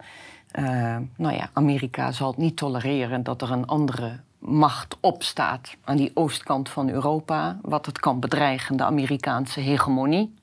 Uh, 0.59 0.97
nou 1.15 1.35
ja, 1.35 1.49
Amerika 1.53 2.11
zal 2.11 2.27
het 2.27 2.37
niet 2.37 2.57
tolereren 2.57 3.23
dat 3.23 3.41
er 3.41 3.51
een 3.51 3.65
andere 3.65 4.19
macht 4.39 4.97
opstaat 4.99 5.75
aan 5.83 5.97
die 5.97 6.11
oostkant 6.13 6.69
van 6.69 6.89
Europa, 6.89 7.59
wat 7.61 7.85
het 7.85 7.99
kan 7.99 8.19
bedreigen, 8.19 8.77
de 8.77 8.83
Amerikaanse 8.83 9.59
hegemonie. 9.59 10.33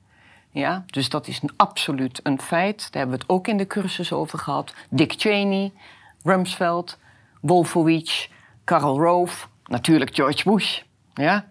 Ja, 0.49 0.83
dus 0.85 1.09
dat 1.09 1.27
is 1.27 1.41
een, 1.41 1.51
absoluut 1.55 2.19
een 2.23 2.41
feit. 2.41 2.77
Daar 2.77 3.01
hebben 3.01 3.17
we 3.17 3.23
het 3.23 3.31
ook 3.31 3.47
in 3.47 3.57
de 3.57 3.67
cursus 3.67 4.13
over 4.13 4.39
gehad. 4.39 4.73
Dick 4.89 5.13
Cheney, 5.17 5.71
Rumsfeld, 6.23 6.97
Wolfowitz, 7.41 8.29
Karl 8.63 8.99
Rove, 8.99 9.47
natuurlijk 9.67 10.15
George 10.15 10.49
Bush. 10.49 10.81
Ja? 11.13 11.45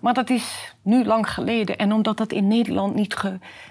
Maar 0.00 0.14
dat 0.14 0.30
is 0.30 0.74
nu 0.82 1.04
lang 1.04 1.30
geleden. 1.30 1.78
En 1.78 1.92
omdat 1.92 2.16
dat 2.16 2.32
in 2.32 2.48
Nederland 2.48 2.94
niet, 2.94 3.16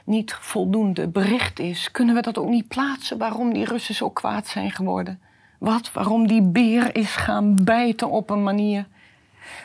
niet 0.06 0.34
voldoende 0.34 1.08
bericht 1.08 1.60
is, 1.60 1.92
kunnen 1.92 2.16
we 2.16 2.22
dat 2.22 2.38
ook 2.38 2.50
niet 2.50 2.68
plaatsen 2.68 3.18
waarom 3.18 3.54
die 3.54 3.66
Russen 3.66 3.96
zo 3.96 4.10
kwaad 4.10 4.48
zijn 4.48 4.72
geworden. 4.72 5.20
Wat? 5.60 5.92
Waarom 5.92 6.28
die 6.28 6.42
beer 6.42 6.96
is 6.96 7.16
gaan 7.16 7.64
bijten 7.64 8.10
op 8.10 8.30
een 8.30 8.44
manier. 8.44 8.86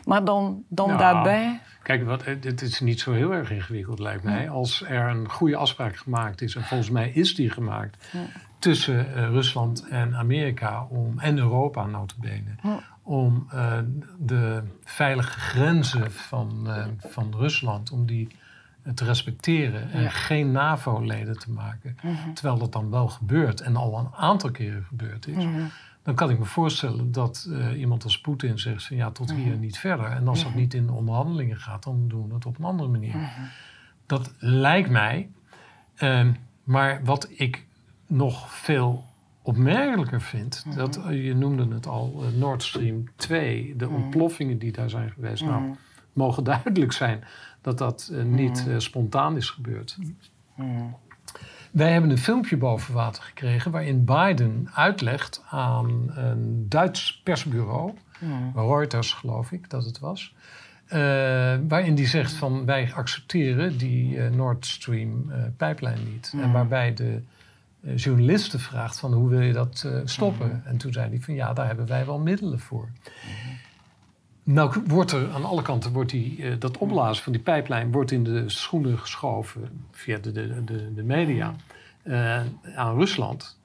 Maar 0.04 0.24
dan, 0.24 0.64
dan 0.68 0.96
daarbij. 0.96 1.60
Kijk, 1.82 2.04
wat, 2.04 2.24
het 2.24 2.62
is 2.62 2.80
niet 2.80 3.00
zo 3.00 3.12
heel 3.12 3.34
erg 3.34 3.50
ingewikkeld, 3.50 3.98
lijkt 3.98 4.22
mij. 4.22 4.50
Als 4.50 4.82
er 4.82 5.08
een 5.08 5.30
goede 5.30 5.56
afspraak 5.56 5.96
gemaakt 5.96 6.40
is, 6.40 6.54
en 6.54 6.62
volgens 6.62 6.90
mij 6.90 7.10
is 7.10 7.34
die 7.34 7.50
gemaakt, 7.50 8.06
tussen 8.58 9.06
uh, 9.16 9.28
Rusland 9.28 9.86
en 9.88 10.16
Amerika 10.16 10.86
om, 10.90 11.18
en 11.18 11.38
Europa 11.38 11.86
notabene, 11.86 12.54
ja. 12.62 12.80
Om 13.02 13.46
uh, 13.54 13.78
de 14.18 14.62
veilige 14.84 15.40
grenzen 15.40 16.12
van, 16.12 16.64
uh, 16.66 16.86
van 16.98 17.34
Rusland, 17.36 17.90
om 17.90 18.06
die 18.06 18.28
te 18.94 19.04
respecteren 19.04 19.90
en 19.90 20.10
geen 20.10 20.52
NAVO-leden 20.52 21.38
te 21.38 21.50
maken. 21.50 21.96
Mhm. 22.02 22.32
Terwijl 22.32 22.58
dat 22.58 22.72
dan 22.72 22.90
wel 22.90 23.08
gebeurt 23.08 23.60
en 23.60 23.76
al 23.76 23.98
een 23.98 24.14
aantal 24.14 24.50
keren 24.50 24.84
gebeurd 24.84 25.26
is. 25.26 25.44
Mhm. 25.44 25.62
Dan 26.02 26.14
kan 26.14 26.30
ik 26.30 26.38
me 26.38 26.44
voorstellen 26.44 27.12
dat 27.12 27.46
uh, 27.48 27.80
iemand 27.80 28.04
als 28.04 28.20
Poetin 28.20 28.58
zegt 28.58 28.86
van 28.86 28.96
ja, 28.96 29.10
tot 29.10 29.32
hier 29.32 29.52
mhm. 29.52 29.60
niet 29.60 29.78
verder. 29.78 30.06
En 30.06 30.28
als 30.28 30.42
dat 30.42 30.54
niet 30.54 30.74
in 30.74 30.86
de 30.86 30.92
onderhandelingen 30.92 31.56
gaat, 31.56 31.82
dan 31.82 32.08
doen 32.08 32.28
we 32.28 32.34
het 32.34 32.46
op 32.46 32.58
een 32.58 32.64
andere 32.64 32.88
manier. 32.88 33.14
Dat 34.06 34.32
lijkt 34.38 34.90
mij. 34.90 35.30
Uh, 35.98 36.28
maar 36.64 37.04
wat 37.04 37.28
ik 37.30 37.66
nog 38.06 38.52
veel 38.54 39.04
opmerkelijker 39.42 40.20
vind, 40.20 40.64
dat 40.74 40.98
uh, 40.98 41.24
je 41.26 41.34
noemde 41.34 41.74
het 41.74 41.86
al, 41.86 42.22
uh, 42.22 42.40
Nord 42.40 42.62
Stream 42.62 43.08
2, 43.16 43.74
de 43.76 43.88
ontploffingen 43.88 44.58
die 44.58 44.72
daar 44.72 44.90
zijn 44.90 45.10
geweest. 45.10 45.44
Nou, 45.44 45.74
mogen 46.12 46.44
duidelijk 46.54 46.92
zijn 46.92 47.24
dat 47.60 47.78
dat 47.78 48.10
uh, 48.12 48.22
niet 48.22 48.64
uh, 48.68 48.78
spontaan 48.78 49.36
is 49.36 49.50
gebeurd. 49.50 49.98
Wij 51.70 51.92
hebben 51.92 52.10
een 52.10 52.18
filmpje 52.18 52.56
boven 52.56 52.94
water 52.94 53.22
gekregen 53.22 53.70
waarin 53.70 54.04
Biden 54.04 54.68
uitlegt 54.74 55.42
aan 55.48 56.10
een 56.16 56.66
Duits 56.68 57.20
persbureau. 57.24 57.92
Reuters 58.54 59.12
geloof 59.12 59.52
ik 59.52 59.70
dat 59.70 59.84
het 59.84 59.98
was, 59.98 60.34
uh, 60.86 60.92
waarin 61.68 61.94
die 61.94 62.06
zegt 62.06 62.32
van 62.32 62.64
wij 62.64 62.92
accepteren 62.94 63.78
die 63.78 64.18
Nord 64.18 64.66
Stream 64.66 65.32
pijplijn 65.56 65.98
niet. 66.12 66.32
Mm. 66.34 66.42
En 66.42 66.52
waarbij 66.52 66.94
de 66.94 67.22
journalisten 67.96 68.60
vraagt 68.60 68.98
van 68.98 69.12
hoe 69.12 69.28
wil 69.28 69.40
je 69.40 69.52
dat 69.52 69.88
stoppen? 70.04 70.62
En 70.64 70.76
toen 70.76 70.92
zei 70.92 71.08
hij 71.08 71.20
van 71.20 71.34
ja, 71.34 71.52
daar 71.52 71.66
hebben 71.66 71.86
wij 71.86 72.06
wel 72.06 72.18
middelen 72.18 72.58
voor. 72.58 72.88
Nou 74.42 74.82
wordt 74.86 75.12
er 75.12 75.30
aan 75.32 75.44
alle 75.44 75.62
kanten 75.62 75.92
wordt 75.92 76.10
die, 76.10 76.38
uh, 76.38 76.54
dat 76.58 76.78
opblazen 76.78 77.24
van 77.24 77.32
die 77.32 77.42
pijplijn 77.42 77.92
wordt 77.92 78.10
in 78.10 78.24
de 78.24 78.48
schoenen 78.48 78.98
geschoven 78.98 79.86
via 79.90 80.18
de, 80.18 80.32
de, 80.32 80.64
de, 80.64 80.94
de 80.94 81.02
media 81.02 81.54
uh, 82.04 82.40
aan 82.74 82.94
Rusland. 82.94 83.58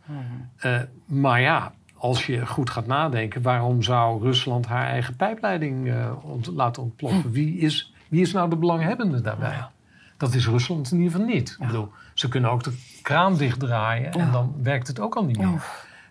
Maar 1.06 1.42
ja, 1.42 1.74
als 1.94 2.26
je 2.26 2.46
goed 2.46 2.70
gaat 2.70 2.88
nadenken, 2.88 3.42
waarom 3.42 3.82
zou 3.82 4.22
Rusland 4.22 4.66
haar 4.66 4.88
eigen 4.88 5.16
pijpleiding 5.16 5.94
ont 6.22 6.48
laten 6.48 6.84
ontploffen? 6.84 7.32
Wie 7.32 7.58
is, 7.58 7.94
wie 8.08 8.22
is 8.22 8.32
nou 8.32 8.50
de 8.50 8.56
belanghebbende 8.56 9.22
daarbij? 9.22 9.66
Dat 10.18 10.34
is 10.34 10.48
Rusland 10.48 10.92
in 10.92 10.98
ieder 10.98 11.12
geval 11.12 11.28
niet. 11.28 11.58
Ik 11.60 11.68
bedoel, 11.68 11.92
ze 12.14 12.28
kunnen 12.28 12.52
ook 12.52 12.64
de 12.64 12.78
kraan 13.02 13.38
dichtdraaien 13.38 14.12
en 14.12 14.32
dan 14.32 14.56
werkt 14.64 14.88
het 14.88 15.00
ook 15.00 15.16
al 15.16 15.26
niet 15.26 15.38
meer. 15.38 15.62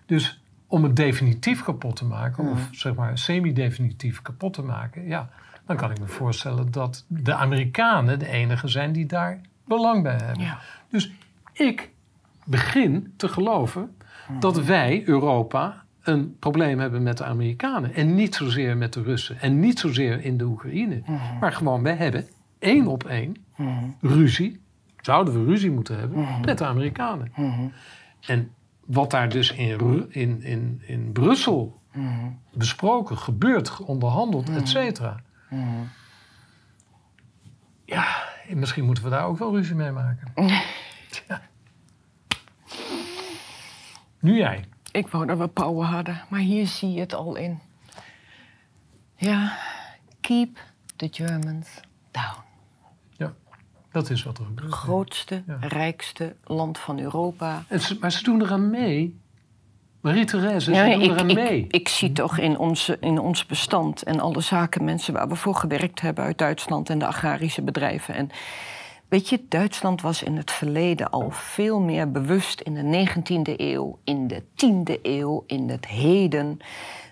Dus 0.06 0.42
om 0.66 0.82
het 0.82 0.96
definitief 0.96 1.62
kapot 1.62 1.96
te 1.96 2.04
maken, 2.04 2.48
of 2.48 2.68
zeg 2.72 2.94
maar 2.94 3.18
semi-definitief 3.18 4.22
kapot 4.22 4.52
te 4.52 4.62
maken, 4.62 5.06
ja, 5.06 5.28
dan 5.66 5.76
kan 5.76 5.90
ik 5.90 6.00
me 6.00 6.06
voorstellen 6.06 6.70
dat 6.70 7.04
de 7.06 7.34
Amerikanen 7.34 8.18
de 8.18 8.28
enigen 8.28 8.68
zijn 8.68 8.92
die 8.92 9.06
daar 9.06 9.40
belang 9.66 10.02
bij 10.02 10.18
hebben. 10.22 10.56
Dus 10.90 11.12
ik 11.52 11.90
begin 12.44 13.12
te 13.16 13.28
geloven 13.28 13.96
dat 14.38 14.64
wij, 14.64 15.02
Europa, 15.06 15.82
een 16.02 16.36
probleem 16.38 16.78
hebben 16.78 17.02
met 17.02 17.18
de 17.18 17.24
Amerikanen. 17.24 17.94
En 17.94 18.14
niet 18.14 18.34
zozeer 18.34 18.76
met 18.76 18.92
de 18.92 19.02
Russen. 19.02 19.40
En 19.40 19.60
niet 19.60 19.78
zozeer 19.78 20.24
in 20.24 20.36
de 20.36 20.44
Oekraïne. 20.44 21.02
Maar 21.40 21.52
gewoon, 21.52 21.82
wij 21.82 21.96
hebben 21.96 22.28
één 22.64 22.86
op 22.86 23.04
één 23.04 23.36
ruzie. 24.00 24.60
Zouden 25.00 25.34
we 25.34 25.50
ruzie 25.50 25.70
moeten 25.70 25.98
hebben 25.98 26.40
met 26.44 26.58
de 26.58 26.64
Amerikanen. 26.64 27.32
En 28.20 28.52
wat 28.86 29.10
daar 29.10 29.28
dus 29.28 29.52
in, 29.52 30.06
in, 30.10 30.42
in, 30.42 30.82
in 30.86 31.12
Brussel 31.12 31.80
besproken, 32.52 33.18
gebeurt, 33.18 33.80
onderhandeld, 33.80 34.50
et 34.50 34.68
cetera. 34.68 35.20
Ja, 37.84 38.06
misschien 38.48 38.84
moeten 38.84 39.04
we 39.04 39.10
daar 39.10 39.24
ook 39.24 39.38
wel 39.38 39.54
ruzie 39.56 39.74
mee 39.74 39.90
maken. 39.90 40.32
Nu 44.24 44.36
jij. 44.36 44.64
Ik 44.92 45.08
wou 45.08 45.26
dat 45.26 45.38
we 45.38 45.46
power 45.48 45.86
hadden, 45.86 46.22
maar 46.28 46.40
hier 46.40 46.66
zie 46.66 46.92
je 46.92 47.00
het 47.00 47.14
al 47.14 47.36
in. 47.36 47.58
Ja, 49.16 49.56
keep 50.20 50.58
the 50.96 51.08
Germans 51.10 51.80
down. 52.10 52.43
Dat 53.94 54.10
is 54.10 54.22
wat 54.22 54.38
er 54.38 54.44
gebeurt. 54.44 54.66
Het 54.66 54.74
grootste, 54.78 55.42
Ja. 55.46 55.56
rijkste 55.60 56.36
land 56.44 56.78
van 56.78 56.98
Europa. 57.00 57.64
En 57.68 57.80
ze- 57.80 57.96
maar 58.00 58.12
ze 58.12 58.22
doen 58.22 58.42
eraan 58.42 58.70
mee. 58.70 59.20
Marie-Thérèse, 60.00 60.72
Ja, 60.72 60.84
ze 60.84 60.90
doen 60.92 61.02
ik, 61.02 61.10
eraan 61.10 61.30
ik, 61.30 61.36
mee. 61.36 61.66
ik 61.70 61.88
zie 61.88 62.12
toch 62.12 62.38
in, 62.38 62.58
onze, 62.58 62.96
in 63.00 63.18
ons 63.18 63.46
bestand 63.46 64.02
en 64.02 64.20
alle 64.20 64.40
zakenmensen 64.40 65.12
waar 65.14 65.28
we 65.28 65.34
voor 65.36 65.54
gewerkt 65.54 66.00
hebben 66.00 66.24
uit 66.24 66.38
Duitsland 66.38 66.90
en 66.90 66.98
de 66.98 67.06
agrarische 67.06 67.62
bedrijven. 67.62 68.14
En 68.14 68.30
weet 69.08 69.28
je, 69.28 69.44
Duitsland 69.48 70.00
was 70.00 70.22
in 70.22 70.36
het 70.36 70.50
verleden 70.50 71.10
al 71.10 71.30
veel 71.30 71.80
meer 71.80 72.10
bewust 72.10 72.60
in 72.60 72.74
de 72.74 72.82
19e 72.82 73.54
eeuw, 73.56 73.98
in 74.04 74.26
de 74.26 74.42
10e 74.54 74.98
eeuw, 75.02 75.44
in 75.46 75.68
het 75.68 75.86
heden, 75.86 76.58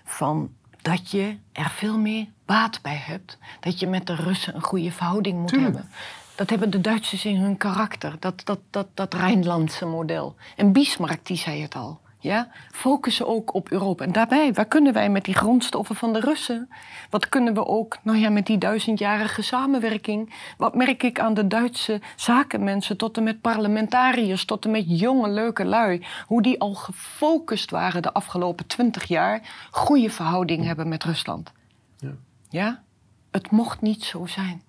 van 0.05 0.49
dat 0.81 1.11
je 1.11 1.37
er 1.51 1.69
veel 1.69 1.97
meer 1.97 2.25
baat 2.45 2.79
bij 2.81 3.01
hebt. 3.05 3.37
Dat 3.59 3.79
je 3.79 3.87
met 3.87 4.07
de 4.07 4.15
Russen 4.15 4.55
een 4.55 4.61
goede 4.63 4.91
verhouding 4.91 5.39
moet 5.39 5.47
Tuurlijk. 5.47 5.73
hebben. 5.75 5.91
Dat 6.35 6.49
hebben 6.49 6.69
de 6.69 6.81
Duitsers 6.81 7.25
in 7.25 7.35
hun 7.35 7.57
karakter, 7.57 8.15
dat, 8.19 8.45
dat, 8.45 8.59
dat, 8.69 8.87
dat 8.93 9.13
Rijnlandse 9.13 9.85
model. 9.85 10.35
En 10.55 10.71
Bismarck 10.71 11.25
die 11.25 11.37
zei 11.37 11.61
het 11.61 11.75
al. 11.75 12.01
Ja? 12.23 12.47
Focussen 12.71 13.27
ook 13.27 13.53
op 13.53 13.71
Europa. 13.71 14.03
En 14.03 14.11
daarbij, 14.11 14.53
waar 14.53 14.65
kunnen 14.65 14.93
wij 14.93 15.09
met 15.09 15.25
die 15.25 15.33
grondstoffen 15.33 15.95
van 15.95 16.13
de 16.13 16.19
Russen? 16.19 16.69
Wat 17.09 17.29
kunnen 17.29 17.53
we 17.53 17.65
ook, 17.65 17.97
nou 18.03 18.17
ja, 18.17 18.29
met 18.29 18.45
die 18.45 18.57
duizendjarige 18.57 19.41
samenwerking? 19.41 20.33
Wat 20.57 20.75
merk 20.75 21.03
ik 21.03 21.19
aan 21.19 21.33
de 21.33 21.47
Duitse 21.47 22.01
zakenmensen, 22.15 22.97
tot 22.97 23.17
en 23.17 23.23
met 23.23 23.41
parlementariërs, 23.41 24.45
tot 24.45 24.65
en 24.65 24.71
met 24.71 24.99
jonge, 24.99 25.29
leuke 25.29 25.65
lui, 25.65 26.05
hoe 26.25 26.41
die 26.41 26.59
al 26.59 26.73
gefocust 26.73 27.71
waren 27.71 28.01
de 28.01 28.13
afgelopen 28.13 28.67
twintig 28.67 29.03
jaar, 29.03 29.67
goede 29.71 30.09
verhouding 30.09 30.65
hebben 30.65 30.87
met 30.87 31.03
Rusland. 31.03 31.51
Ja. 31.97 32.11
Ja? 32.49 32.83
Het 33.31 33.51
mocht 33.51 33.81
niet 33.81 34.03
zo 34.03 34.25
zijn. 34.25 34.61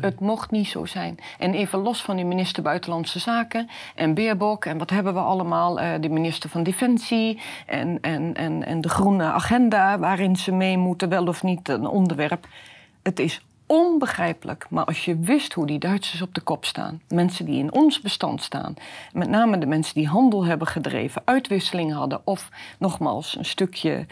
Het 0.00 0.20
mocht 0.20 0.50
niet 0.50 0.68
zo 0.68 0.84
zijn. 0.84 1.18
En 1.38 1.54
even 1.54 1.78
los 1.78 2.02
van 2.02 2.16
die 2.16 2.24
minister 2.24 2.62
Buitenlandse 2.62 3.18
Zaken 3.18 3.68
en 3.94 4.14
Beerbok 4.14 4.64
en 4.64 4.78
wat 4.78 4.90
hebben 4.90 5.14
we 5.14 5.20
allemaal, 5.20 5.80
eh, 5.80 6.00
de 6.00 6.08
minister 6.08 6.50
van 6.50 6.62
Defensie 6.62 7.40
en, 7.66 7.98
en, 8.00 8.34
en, 8.34 8.64
en 8.64 8.80
de 8.80 8.88
groene 8.88 9.24
agenda 9.24 9.98
waarin 9.98 10.36
ze 10.36 10.52
mee 10.52 10.78
moeten, 10.78 11.08
wel 11.08 11.26
of 11.26 11.42
niet 11.42 11.68
een 11.68 11.86
onderwerp. 11.86 12.46
Het 13.02 13.18
is 13.18 13.40
onbegrijpelijk, 13.66 14.66
maar 14.70 14.84
als 14.84 15.04
je 15.04 15.18
wist 15.18 15.52
hoe 15.52 15.66
die 15.66 15.78
Duitsers 15.78 16.22
op 16.22 16.34
de 16.34 16.40
kop 16.40 16.64
staan, 16.64 17.00
mensen 17.08 17.44
die 17.44 17.58
in 17.58 17.72
ons 17.72 18.00
bestand 18.00 18.42
staan, 18.42 18.74
met 19.12 19.28
name 19.28 19.58
de 19.58 19.66
mensen 19.66 19.94
die 19.94 20.08
handel 20.08 20.44
hebben 20.44 20.66
gedreven, 20.66 21.22
uitwisseling 21.24 21.92
hadden 21.92 22.20
of 22.24 22.48
nogmaals 22.78 23.36
een 23.36 23.44
stukje 23.44 24.06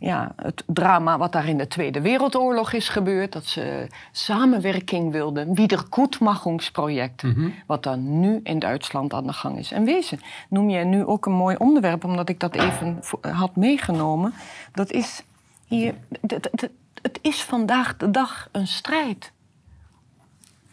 ja, 0.00 0.32
het 0.36 0.64
drama 0.66 1.18
wat 1.18 1.32
daar 1.32 1.48
in 1.48 1.58
de 1.58 1.66
Tweede 1.66 2.00
Wereldoorlog 2.00 2.72
is 2.72 2.88
gebeurd. 2.88 3.32
Dat 3.32 3.46
ze 3.46 3.86
samenwerking 4.12 5.12
wilden. 5.12 5.54
Wiedergutmachungsproject. 5.54 7.22
Wat 7.66 7.82
dan 7.82 8.20
nu 8.20 8.40
in 8.42 8.58
Duitsland 8.58 9.12
aan 9.12 9.26
de 9.26 9.32
gang 9.32 9.58
is. 9.58 9.72
En 9.72 9.84
wezen, 9.84 10.20
noem 10.48 10.70
jij 10.70 10.84
nu 10.84 11.04
ook 11.04 11.26
een 11.26 11.32
mooi 11.32 11.56
onderwerp, 11.56 12.04
omdat 12.04 12.28
ik 12.28 12.40
dat 12.40 12.54
even 12.54 13.00
had 13.20 13.56
meegenomen. 13.56 14.34
Dat 14.72 14.90
is 14.90 15.22
hier. 15.66 15.94
Het, 16.26 17.18
is 17.20 17.42
vandaag 17.42 17.96
de 17.96 18.10
dag 18.10 18.48
een 18.52 18.66
strijd 18.66 19.32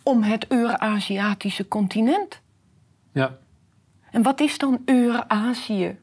om 0.04 0.24
het 0.24 0.46
Euraziatische 0.48 1.68
continent. 1.68 2.42
Ja. 3.12 3.38
En 4.12 4.22
wat 4.22 4.40
is 4.40 4.58
dan 4.58 4.82
Eurazië? 4.86 5.98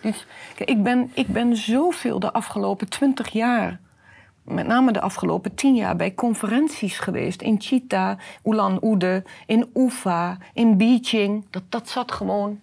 Dus, 0.00 0.26
ik, 0.56 0.82
ben, 0.82 1.10
ik 1.14 1.26
ben 1.26 1.56
zoveel 1.56 2.18
de 2.18 2.32
afgelopen 2.32 2.88
twintig 2.88 3.28
jaar, 3.28 3.80
met 4.46 4.66
name 4.66 4.92
de 4.92 5.00
afgelopen 5.00 5.54
tien 5.54 5.74
jaar, 5.74 5.96
bij 5.96 6.14
conferenties 6.14 6.98
geweest. 6.98 7.42
In 7.42 7.60
Chita, 7.60 8.16
Ulan-Ude, 8.44 9.24
in 9.46 9.70
Ufa, 9.74 10.38
in 10.52 10.76
Beijing. 10.76 11.44
Dat, 11.50 11.62
dat 11.68 11.88
zat 11.88 12.12
gewoon 12.12 12.60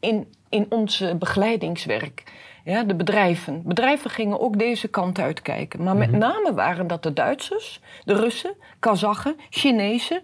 in, 0.00 0.32
in 0.48 0.66
ons 0.68 1.04
begeleidingswerk. 1.18 2.22
Ja, 2.64 2.84
de 2.84 2.94
bedrijven. 2.94 3.62
Bedrijven 3.64 4.10
gingen 4.10 4.40
ook 4.40 4.58
deze 4.58 4.88
kant 4.88 5.18
uitkijken. 5.18 5.82
Maar 5.82 5.96
met 5.96 6.10
name 6.10 6.54
waren 6.54 6.86
dat 6.86 7.02
de 7.02 7.12
Duitsers, 7.12 7.80
de 8.04 8.14
Russen, 8.14 8.54
Kazachen, 8.78 9.36
Chinezen, 9.50 10.22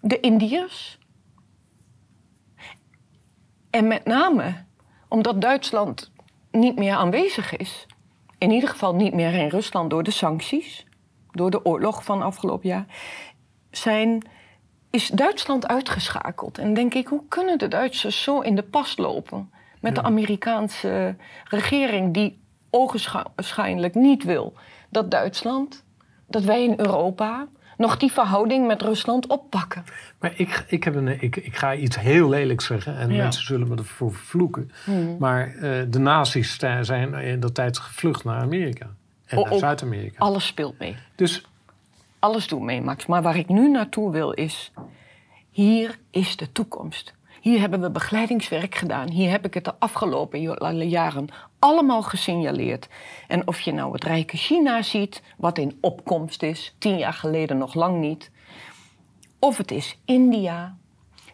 de 0.00 0.20
Indiërs. 0.20 0.98
En 3.70 3.86
met 3.86 4.04
name 4.04 4.54
omdat 5.12 5.40
Duitsland 5.40 6.10
niet 6.50 6.76
meer 6.76 6.94
aanwezig 6.94 7.56
is. 7.56 7.86
In 8.38 8.50
ieder 8.50 8.68
geval 8.68 8.94
niet 8.94 9.14
meer 9.14 9.34
in 9.34 9.48
Rusland 9.48 9.90
door 9.90 10.02
de 10.02 10.10
sancties, 10.10 10.86
door 11.30 11.50
de 11.50 11.64
oorlog 11.64 12.04
van 12.04 12.22
afgelopen 12.22 12.68
jaar. 12.68 12.86
Zijn, 13.70 14.22
is 14.90 15.08
Duitsland 15.08 15.68
uitgeschakeld. 15.68 16.58
En 16.58 16.74
denk 16.74 16.94
ik, 16.94 17.06
hoe 17.06 17.22
kunnen 17.28 17.58
de 17.58 17.68
Duitsers 17.68 18.22
zo 18.22 18.40
in 18.40 18.54
de 18.54 18.62
pas 18.62 18.96
lopen 18.96 19.52
met 19.80 19.94
de 19.94 20.02
Amerikaanse 20.02 21.16
regering 21.44 22.14
die 22.14 22.40
ogenschijnlijk 22.70 23.94
niet 23.94 24.24
wil 24.24 24.52
dat 24.90 25.10
Duitsland, 25.10 25.84
dat 26.26 26.42
wij 26.42 26.64
in 26.64 26.74
Europa 26.76 27.48
nog 27.82 27.96
die 27.96 28.12
verhouding 28.12 28.66
met 28.66 28.82
Rusland 28.82 29.26
oppakken. 29.26 29.84
Maar 30.18 30.32
ik, 30.36 30.64
ik, 30.68 30.84
heb 30.84 30.94
een, 30.94 31.22
ik, 31.22 31.36
ik 31.36 31.56
ga 31.56 31.74
iets 31.74 31.98
heel 31.98 32.28
lelijks 32.28 32.64
zeggen 32.64 32.96
en 32.98 33.10
Ja. 33.10 33.22
mensen 33.22 33.44
zullen 33.44 33.68
me 33.68 33.76
ervoor 33.76 34.12
vervloeken. 34.14 34.70
Mhm. 34.86 35.16
Maar 35.18 35.54
eh, 35.54 35.60
de 35.88 35.98
nazi's 35.98 36.58
zijn 36.84 37.14
in 37.14 37.40
dat 37.40 37.54
tijd 37.54 37.78
gevlucht 37.78 38.24
naar 38.24 38.40
Amerika. 38.40 38.86
En 39.26 39.38
O- 39.38 39.42
naar 39.44 39.52
ook 39.52 39.58
Zuid-Amerika. 39.58 40.18
Alles 40.18 40.46
speelt 40.46 40.78
mee. 40.78 40.96
Dus 41.14 41.46
Alles 42.18 42.46
doet 42.48 42.60
mee, 42.62 42.82
Max. 42.82 43.06
Maar 43.06 43.22
waar 43.22 43.36
ik 43.36 43.48
nu 43.48 43.70
naartoe 43.70 44.12
wil 44.12 44.30
is... 44.32 44.72
hier 45.50 45.98
is 46.10 46.36
de 46.36 46.52
toekomst. 46.52 47.14
Hier 47.42 47.60
hebben 47.60 47.80
we 47.80 47.90
begeleidingswerk 47.90 48.74
gedaan. 48.74 49.10
Hier 49.10 49.30
heb 49.30 49.44
ik 49.44 49.54
het 49.54 49.64
de 49.64 49.74
afgelopen 49.78 50.40
jaren 50.88 51.28
allemaal 51.58 52.02
gesignaleerd. 52.02 52.88
En 53.28 53.46
of 53.46 53.60
je 53.60 53.72
nou 53.72 53.92
het 53.92 54.04
rijke 54.04 54.36
China 54.36 54.82
ziet, 54.82 55.22
wat 55.36 55.58
in 55.58 55.78
opkomst 55.80 56.42
is... 56.42 56.74
tien 56.78 56.98
jaar 56.98 57.12
geleden 57.12 57.58
nog 57.58 57.74
lang 57.74 58.00
niet... 58.00 58.30
of 59.38 59.56
het 59.56 59.70
is 59.70 59.98
India. 60.04 60.76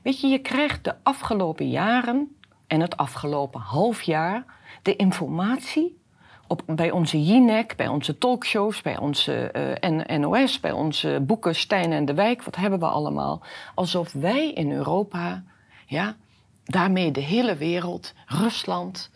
Weet 0.02 0.20
je, 0.20 0.26
je 0.26 0.38
krijgt 0.38 0.84
de 0.84 0.94
afgelopen 1.02 1.68
jaren 1.68 2.36
en 2.66 2.80
het 2.80 2.96
afgelopen 2.96 3.60
half 3.60 4.02
jaar... 4.02 4.44
de 4.82 4.96
informatie 4.96 6.00
op, 6.46 6.62
bij 6.66 6.90
onze 6.90 7.24
Jinek, 7.24 7.76
bij 7.76 7.88
onze 7.88 8.18
talkshows, 8.18 8.82
bij 8.82 8.98
onze 8.98 9.50
eh, 9.50 9.90
N- 9.90 10.20
NOS, 10.20 10.60
bij 10.60 10.72
onze 10.72 11.22
boeken 11.22 11.54
Stijn 11.54 11.92
en 11.92 12.04
de 12.04 12.14
Wijk, 12.14 12.42
wat 12.42 12.56
hebben 12.56 12.78
we 12.78 12.86
allemaal? 12.86 13.42
Alsof 13.74 14.12
wij 14.12 14.52
in 14.52 14.72
Europa, 14.72 15.42
ja, 15.88 16.16
daarmee 16.64 17.10
de 17.10 17.20
hele 17.20 17.56
wereld, 17.56 18.14
Rusland, 18.26 19.10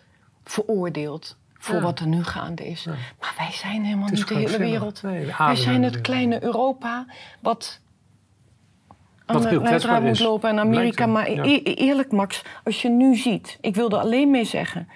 veroordeelt 0.44 1.36
voor 1.58 1.74
Ja. 1.74 1.80
wat 1.80 1.98
er 1.98 2.06
nu 2.06 2.24
gaande 2.24 2.66
is. 2.66 2.84
Maar 3.20 3.34
wij 3.38 3.52
zijn 3.52 3.84
helemaal 3.84 4.08
Het 4.08 4.14
niet 4.14 4.28
de 4.28 4.34
hele 4.34 4.58
wereld. 4.58 5.02
Nee, 5.02 5.32
wij 5.38 5.56
zijn 5.56 5.82
het 5.82 6.00
kleine 6.00 6.42
Europa, 6.42 7.06
wat 7.40 7.80
aan 9.26 9.40
de 9.42 9.48
heel 9.48 9.62
leidraad 9.62 10.02
moet 10.02 10.20
lopen 10.20 10.50
en 10.50 10.58
Amerika. 10.58 11.06
Maar 11.06 11.30
ja. 11.30 11.44
e- 11.44 11.60
e- 11.64 11.74
eerlijk, 11.74 12.12
Max, 12.12 12.42
als 12.64 12.82
je 12.82 12.88
nu 12.88 13.16
ziet, 13.16 13.58
ik 13.60 13.74
wil 13.74 13.90
er 13.90 13.98
alleen 13.98 14.30
mee 14.30 14.44
zeggen. 14.44 14.88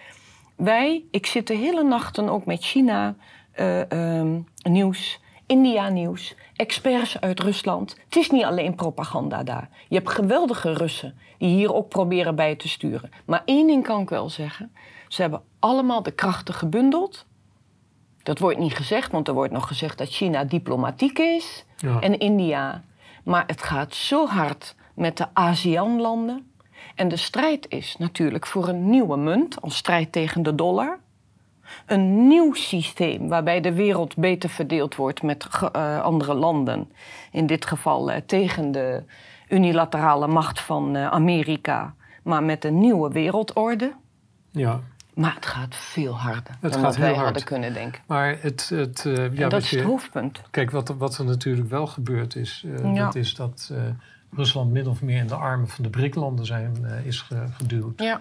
Wij, 0.57 1.05
ik 1.11 1.27
zit 1.27 1.47
de 1.47 1.55
hele 1.55 1.83
nachten 1.83 2.29
ook 2.29 2.47
met 2.47 2.65
China 2.65 3.15
eh, 3.53 3.91
ehm, 3.91 4.39
nieuws, 4.62 5.21
India 5.46 5.88
nieuws, 5.88 6.35
experts 6.56 7.20
uit 7.20 7.40
Rusland. 7.40 7.96
Het 8.04 8.16
is 8.16 8.30
niet 8.30 8.44
alleen 8.44 8.74
propaganda 8.74 9.42
daar. 9.42 9.68
Je 9.88 9.96
hebt 9.96 10.11
geweldige 10.11 10.72
Russen 10.72 11.18
die 11.38 11.48
hier 11.48 11.74
ook 11.74 11.88
proberen 11.88 12.35
bij 12.35 12.56
te 12.56 12.68
sturen. 12.68 13.11
Maar 13.24 13.42
één 13.44 13.66
ding 13.66 13.85
kan 13.85 14.00
ik 14.00 14.09
wel 14.09 14.30
zeggen. 14.30 14.72
Ze 15.09 15.20
hebben 15.20 15.42
allemaal 15.59 16.02
de 16.02 16.11
krachten 16.11 16.54
gebundeld. 16.54 17.26
Dat 18.22 18.38
wordt 18.38 18.59
niet 18.59 18.74
gezegd, 18.74 19.12
want 19.12 19.28
er 19.28 19.35
wordt 19.35 19.52
nog 19.52 19.66
gezegd 19.66 19.98
dat 19.98 20.09
China 20.09 20.44
diplomatiek 20.44 21.18
is 21.18 21.64
Ja. 21.76 22.00
en 22.00 22.18
India. 22.18 22.82
Maar 23.24 23.44
het 23.46 23.62
gaat 23.62 23.94
zo 23.94 24.26
hard 24.26 24.74
met 24.94 25.16
de 25.16 25.26
ASEAN-landen. 25.32 26.50
En 26.94 27.09
de 27.09 27.16
strijd 27.16 27.66
is 27.68 27.96
natuurlijk 27.98 28.46
voor 28.46 28.68
een 28.68 28.90
nieuwe 28.90 29.16
munt, 29.16 29.61
als 29.61 29.76
strijd 29.76 30.12
tegen 30.12 30.42
de 30.42 30.54
dollar. 30.54 30.98
Een 31.87 32.29
nieuw 32.29 32.55
systeem 32.55 33.29
waarbij 33.29 33.61
de 33.61 33.72
wereld 33.72 34.16
beter 34.16 34.48
verdeeld 34.50 34.94
wordt 34.96 35.22
met 35.22 35.46
eh, 35.72 36.00
andere 36.02 36.35
landen. 36.35 36.90
In 37.33 37.46
dit 37.46 37.66
geval 37.66 38.11
eh, 38.11 38.20
tegen 38.26 38.72
de 38.72 39.02
unilaterale 39.48 40.26
macht 40.26 40.61
van 40.61 40.96
eh, 40.96 41.07
Amerika, 41.07 41.94
maar 42.22 42.42
met 42.42 42.64
een 42.64 42.79
nieuwe 42.79 43.11
wereldorde. 43.12 43.92
ja. 44.50 44.81
Maar 45.14 45.35
het 45.35 45.46
gaat 45.46 45.74
veel 45.74 46.18
harder 46.18 46.57
dan 46.61 46.72
gaat 46.72 46.81
wat 46.83 46.94
heel 46.96 47.05
wij 47.05 47.12
hard. 47.14 47.24
hadden 47.24 47.44
kunnen 47.44 47.72
denken. 47.74 48.02
Maar 48.07 48.37
het, 48.40 48.68
het, 48.68 49.09
ja, 49.33 49.48
dat 49.48 49.62
is 49.62 49.70
je- 49.70 49.76
het 49.76 49.85
hoofdpunt. 49.87 50.40
Kijk, 50.50 50.70
wat, 50.70 50.88
er- 50.88 50.96
wat 50.96 51.18
er 51.18 51.24
natuurlijk 51.24 51.68
wel 51.68 51.87
gebeurd 51.87 52.37
is, 52.37 52.64
Ja. 52.85 52.92
dat 53.05 53.14
is 53.14 53.35
dat 53.35 53.72
Rusland 54.35 54.72
min 54.72 54.87
of 54.88 55.02
meer 55.02 55.18
in 55.18 55.26
de 55.26 55.35
armen 55.35 55.68
van 55.68 55.85
de 55.85 55.90
BRIC-landen 55.90 56.46
zijn, 56.46 56.85
is 57.05 57.20
ge- 57.20 57.44
geduwd. 57.57 58.00
Ja. 58.02 58.20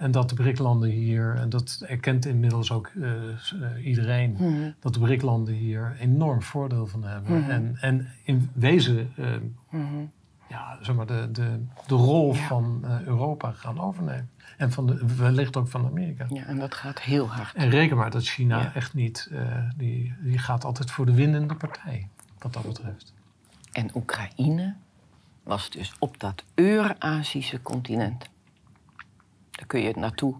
En 0.00 0.10
dat 0.10 0.28
de 0.28 0.34
BRIC-landen 0.34 0.90
hier, 0.90 1.34
en 1.34 1.48
dat 1.48 1.84
erkent 1.88 2.26
inmiddels 2.26 2.72
ook 2.72 2.86
eh, 3.00 3.28
eh, 3.28 3.86
iedereen, 3.86 4.32
Mhm. 4.38 4.70
dat 4.80 4.94
de 4.94 5.00
BRIC-landen 5.00 5.54
hier 5.54 5.96
enorm 5.98 6.42
voordeel 6.42 6.86
van 6.86 7.04
hebben. 7.04 7.40
Mhm. 7.40 7.50
En, 7.50 7.76
en 7.80 8.08
in 8.22 8.50
wezen, 8.52 9.12
eh, 9.16 9.26
Mhm. 9.70 9.84
ja, 10.48 10.78
zeg 10.80 10.94
maar, 10.96 11.06
de, 11.06 11.28
de, 11.32 11.64
de 11.86 11.94
rol 11.94 12.34
Ja. 12.34 12.40
van 12.46 12.80
eh, 12.84 13.00
Europa 13.06 13.50
gaan 13.52 13.80
overnemen. 13.80 14.30
En 14.56 14.72
van 14.72 14.86
de, 14.86 15.14
wellicht 15.16 15.56
ook 15.56 15.68
van 15.68 15.86
Amerika. 15.86 16.26
Ja, 16.28 16.44
en 16.44 16.58
dat 16.58 16.74
gaat 16.74 17.00
heel 17.00 17.28
hard. 17.28 17.54
En 17.54 17.68
reken 17.70 17.96
maar 17.96 18.10
dat 18.10 18.24
China 18.24 18.58
Ja. 18.60 18.74
echt 18.74 18.94
niet, 18.94 19.30
die, 19.76 20.14
die 20.22 20.38
gaat 20.38 20.64
altijd 20.64 20.90
voor 20.90 21.06
de 21.06 21.14
winnende 21.14 21.54
partij, 21.54 22.08
wat 22.38 22.52
dat 22.52 22.62
betreft. 22.66 23.14
En 23.72 23.90
Oekraïne 23.94 24.74
was 25.42 25.70
dus 25.70 25.92
op 25.98 26.20
dat 26.20 26.44
Eurasische 26.54 27.62
continent. 27.62 28.28
Daar 29.60 29.68
kun 29.68 29.80
je 29.80 29.92
naartoe 29.96 30.34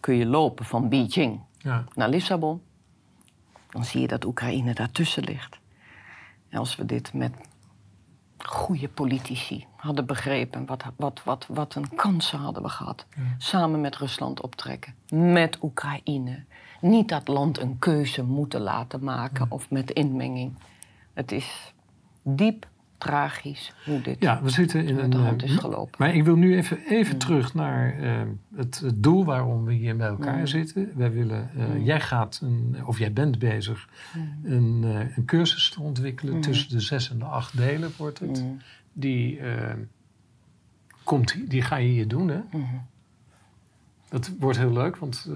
kun 0.00 0.14
je 0.14 0.26
lopen 0.26 0.64
van 0.64 0.88
Beijing 0.88 1.40
Ja, 1.58 1.84
naar 1.94 2.08
Lissabon. 2.08 2.62
Dan 3.70 3.84
zie 3.84 4.00
je 4.00 4.06
dat 4.06 4.24
Oekraïne 4.24 4.74
daartussen 4.74 5.24
ligt. 5.24 5.58
En 6.48 6.58
als 6.58 6.76
we 6.76 6.86
dit 6.86 7.12
met 7.12 7.32
goede 8.38 8.88
politici 8.88 9.66
hadden 9.76 10.06
begrepen, 10.06 10.66
wat, 10.66 10.84
wat, 10.96 11.22
wat, 11.24 11.46
wat 11.48 11.74
een 11.74 11.94
kansen 11.94 12.38
hadden 12.38 12.62
we 12.62 12.68
gehad. 12.68 13.06
Ja. 13.16 13.22
Samen 13.38 13.80
met 13.80 13.96
Rusland 13.96 14.40
optrekken, 14.40 14.94
met 15.08 15.58
Oekraïne. 15.62 16.44
Niet 16.80 17.08
dat 17.08 17.28
land 17.28 17.58
een 17.58 17.78
keuze 17.78 18.22
moeten 18.22 18.60
laten 18.60 19.04
maken 19.04 19.46
of 19.50 19.70
met 19.70 19.90
inmenging. 19.90 20.58
Het 21.14 21.32
is 21.32 21.74
diep 22.22 22.66
tragisch 22.98 23.72
hoe 23.84 24.00
dit 24.00 24.16
ja 24.20 24.42
we 24.42 24.48
zitten 24.50 24.86
in 24.86 24.98
een... 24.98 25.10
de 25.10 25.16
hand 25.16 25.42
eh, 25.42 25.48
is 25.48 25.56
gelopen. 25.56 25.94
Maar 25.98 26.14
ik 26.14 26.24
wil 26.24 26.36
nu 26.36 26.56
even, 26.56 26.78
even 26.88 27.18
terug 27.18 27.54
naar 27.54 27.98
eh, 27.98 28.22
het, 28.54 28.78
het 28.78 29.02
doel 29.02 29.24
waarom 29.24 29.64
we 29.64 29.72
hier 29.72 29.96
bij 29.96 30.08
elkaar 30.08 30.38
Mm. 30.38 30.46
zitten. 30.46 30.90
Wij 30.94 31.12
willen, 31.12 31.50
eh, 31.56 31.66
Mm. 31.66 31.82
Jij 31.82 32.00
gaat, 32.00 32.40
een, 32.42 32.76
of 32.84 32.98
jij 32.98 33.12
bent 33.12 33.38
bezig, 33.38 33.88
een, 34.44 34.82
een 35.16 35.24
cursus 35.24 35.70
te 35.70 35.80
ontwikkelen. 35.80 36.34
Mm. 36.34 36.40
Tussen 36.40 36.68
de 36.70 36.80
zes 36.80 37.10
en 37.10 37.18
de 37.18 37.24
acht 37.24 37.56
delen 37.56 37.90
wordt 37.96 38.18
het. 38.18 38.42
Mm. 38.42 38.58
Die, 38.92 39.40
komt, 41.04 41.50
die 41.50 41.62
ga 41.62 41.76
je 41.76 41.88
hier 41.88 42.08
doen, 42.08 42.28
hè? 42.28 42.40
Dat 44.08 44.32
wordt 44.38 44.58
heel 44.58 44.72
leuk, 44.72 44.96
want 44.96 45.30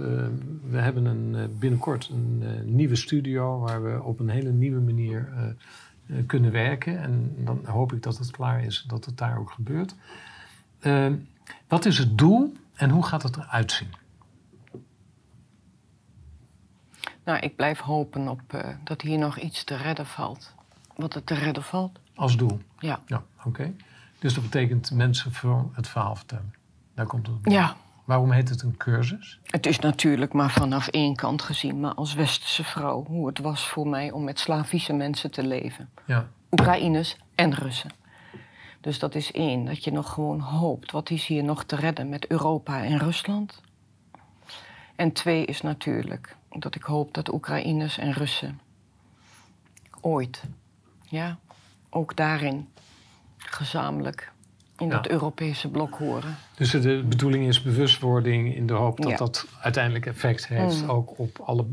we 0.70 0.78
hebben 0.78 1.04
een, 1.04 1.58
binnenkort 1.58 2.10
een 2.12 2.42
nieuwe 2.74 2.96
studio... 2.96 3.58
waar 3.58 3.82
we 3.82 4.02
op 4.02 4.20
een 4.20 4.28
hele 4.28 4.52
nieuwe 4.52 4.80
manier 4.80 5.28
kunnen 6.26 6.50
werken. 6.50 7.02
En 7.02 7.34
dan 7.36 7.60
hoop 7.64 7.92
ik 7.92 8.02
dat 8.02 8.18
het 8.18 8.30
klaar 8.30 8.64
is, 8.64 8.84
dat 8.86 9.04
het 9.04 9.18
daar 9.18 9.38
ook 9.38 9.50
gebeurt. 9.50 9.94
Eh, 10.78 11.12
wat 11.68 11.84
is 11.84 11.98
het 11.98 12.18
doel 12.18 12.56
en 12.74 12.90
hoe 12.90 13.06
gaat 13.06 13.22
het 13.22 13.36
eruit 13.36 13.72
zien? 13.72 13.88
Nou, 17.24 17.38
ik 17.38 17.56
blijf 17.56 17.80
hopen 17.80 18.28
op, 18.28 18.40
eh, 18.46 18.68
dat 18.84 19.02
hier 19.02 19.18
nog 19.18 19.38
iets 19.38 19.64
te 19.64 19.76
redden 19.76 20.06
valt. 20.06 20.54
Wat 20.96 21.14
er 21.14 21.24
te 21.24 21.34
redden 21.34 21.62
valt. 21.62 21.98
Als 22.14 22.36
doel? 22.36 22.60
Ja. 22.78 23.00
Ja, 23.06 23.22
oké. 23.44 23.74
Dus 24.18 24.34
dat 24.34 24.42
betekent 24.42 24.90
mensen 24.90 25.32
voor 25.32 25.70
het 25.72 25.88
verhaal 25.88 26.16
vertellen. 26.16 26.54
Daar 26.94 27.06
komt 27.06 27.26
het 27.26 27.36
op. 27.36 27.46
Ja, 27.46 27.76
Waarom 28.10 28.30
heet 28.30 28.48
het 28.48 28.62
een 28.62 28.76
cursus? 28.76 29.40
het 29.44 29.66
is 29.66 29.78
natuurlijk 29.78 30.32
maar 30.32 30.50
vanaf 30.50 30.88
één 30.88 31.16
kant 31.16 31.42
gezien. 31.42 31.80
Maar 31.80 31.94
als 31.94 32.14
westerse 32.14 32.64
vrouw, 32.64 33.04
hoe 33.04 33.26
het 33.26 33.38
was 33.38 33.68
voor 33.68 33.88
mij 33.88 34.10
om 34.10 34.24
met 34.24 34.38
Slavische 34.38 34.92
mensen 34.92 35.30
te 35.30 35.46
leven. 35.46 35.90
Ja, 36.04 36.28
Oekraïners 36.50 37.16
en 37.34 37.54
Russen. 37.54 37.90
Dus 38.80 38.98
dat 38.98 39.14
is 39.14 39.32
één, 39.32 39.64
dat 39.64 39.84
je 39.84 39.92
nog 39.92 40.12
gewoon 40.12 40.40
hoopt. 40.40 40.90
Wat 40.90 41.10
is 41.10 41.26
hier 41.26 41.44
nog 41.44 41.64
te 41.64 41.76
redden 41.76 42.08
met 42.08 42.26
Europa 42.26 42.84
en 42.84 42.98
Rusland? 42.98 43.60
En 44.96 45.12
twee 45.12 45.44
is 45.44 45.60
natuurlijk 45.60 46.36
dat 46.48 46.74
ik 46.74 46.82
hoop 46.82 47.14
dat 47.14 47.32
Oekraïners 47.32 47.98
en 47.98 48.12
Russen 48.12 48.60
ooit, 50.00 50.42
ja, 51.02 51.38
ook 51.90 52.16
daarin 52.16 52.68
gezamenlijk 53.36 54.32
in 54.80 54.88
dat 54.88 55.08
Europese 55.08 55.68
blok 55.70 55.94
horen. 55.94 56.36
Dus 56.54 56.70
de 56.70 57.04
bedoeling 57.08 57.46
is 57.46 57.62
bewustwording 57.62 58.54
in 58.54 58.66
de 58.66 58.72
hoop 58.72 59.00
dat 59.00 59.18
dat 59.18 59.46
uiteindelijk 59.60 60.06
effect 60.06 60.46
heeft 60.48 60.82
Mm. 60.82 60.90
ook 60.90 61.18
op 61.18 61.38
alle 61.44 61.66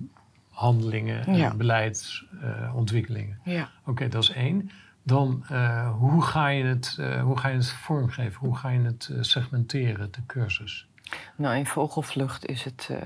handelingen 0.49 1.25
en 1.25 1.35
Ja. 1.35 1.53
beleidsontwikkelingen. 1.53 3.39
Ja. 3.43 3.69
Oké, 3.85 4.07
dat 4.07 4.23
is 4.23 4.31
één. 4.31 4.69
Dan, 5.03 5.43
eh, 5.49 5.91
hoe, 5.97 6.21
ga 6.21 6.47
je 6.47 6.63
het, 6.63 6.95
eh, 6.99 7.21
hoe 7.23 7.37
ga 7.37 7.47
je 7.47 7.55
het 7.55 7.69
vormgeven? 7.71 8.39
Hoe 8.39 8.55
ga 8.55 8.69
je 8.69 8.79
het 8.79 9.09
eh, 9.11 9.17
segmenteren, 9.21 10.11
de 10.11 10.25
cursus? 10.25 10.87
Nou, 11.35 11.55
in 11.57 11.65
Vogelvlucht 11.65 12.45
is 12.45 12.63
het 12.63 12.87
eh, 12.91 12.97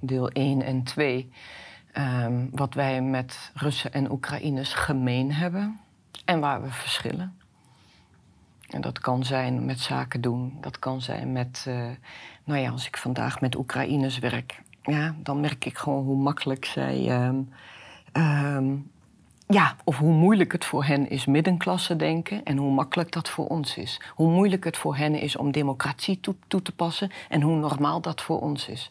deel 0.00 0.30
1 0.32 0.62
en 0.62 0.82
2. 0.82 1.32
ehm, 1.92 2.46
wat 2.50 2.74
wij 2.74 3.02
met 3.02 3.50
Russen 3.54 3.92
en 3.92 4.10
Oekraïners 4.10 4.74
gemeen 4.74 5.32
hebben 5.32 5.78
en 6.24 6.40
waar 6.40 6.62
we 6.62 6.70
verschillen. 6.70 7.37
En 8.68 8.80
dat 8.80 8.98
kan 8.98 9.24
zijn 9.24 9.64
met 9.64 9.80
zaken 9.80 10.20
doen, 10.20 10.56
dat 10.60 10.78
kan 10.78 11.00
zijn 11.00 11.32
met, 11.32 11.64
eh, 11.68 11.86
nou 12.44 12.60
ja, 12.60 12.70
als 12.70 12.86
ik 12.86 12.96
vandaag 12.96 13.40
met 13.40 13.56
Oekraïners 13.56 14.18
werk, 14.18 14.62
ja, 14.82 15.14
dan 15.22 15.40
merk 15.40 15.64
ik 15.64 15.78
gewoon 15.78 16.04
hoe 16.04 16.16
makkelijk 16.16 16.64
zij, 16.64 17.08
ehm, 18.12 18.76
ja, 19.46 19.76
of 19.84 19.98
hoe 19.98 20.12
moeilijk 20.12 20.52
het 20.52 20.64
voor 20.64 20.84
hen 20.84 21.10
is 21.10 21.26
middenklasse 21.26 21.96
denken 21.96 22.44
en 22.44 22.56
hoe 22.56 22.72
makkelijk 22.72 23.12
dat 23.12 23.28
voor 23.28 23.46
ons 23.46 23.76
is. 23.76 24.00
Hoe 24.14 24.30
moeilijk 24.30 24.64
het 24.64 24.76
voor 24.76 24.96
hen 24.96 25.14
is 25.14 25.36
om 25.36 25.52
democratie 25.52 26.20
toe, 26.20 26.34
toe 26.46 26.62
te 26.62 26.72
passen 26.72 27.10
en 27.28 27.42
hoe 27.42 27.56
normaal 27.56 28.00
dat 28.00 28.22
voor 28.22 28.40
ons 28.40 28.68
is. 28.68 28.90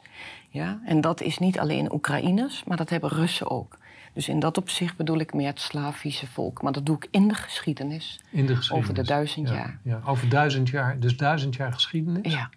Ja? 0.50 0.80
En 0.86 1.02
dat 1.02 1.22
is 1.22 1.38
niet 1.38 1.60
alleen 1.60 1.94
Oekraïners, 1.94 2.64
maar 2.64 2.78
dat 2.78 2.90
hebben 2.90 3.10
Russen 3.10 3.52
ook. 3.52 3.78
Dus 4.18 4.30
in 4.30 4.40
dat 4.40 4.58
opzicht 4.58 4.96
bedoel 4.96 5.20
ik 5.20 5.34
meer 5.34 5.48
het 5.48 5.60
Slavische 5.60 6.28
volk. 6.28 6.62
Maar 6.62 6.72
dat 6.72 6.86
doe 6.86 6.96
ik 6.96 7.08
in 7.12 7.28
de 7.28 7.34
geschiedenis. 7.34 8.20
In 8.30 8.46
de 8.46 8.56
geschiedenis. 8.56 8.90
Over 8.90 9.04
de 9.04 9.10
duizend 9.10 9.48
Ja, 9.48 9.54
jaar. 9.56 9.80
Ja, 9.84 10.02
over 10.06 10.30
duizend 10.30 10.70
jaar. 10.70 11.00
Dus 11.00 11.18
duizend 11.18 11.56
jaar 11.56 11.74
geschiedenis. 11.74 12.34
Ja. 12.34 12.50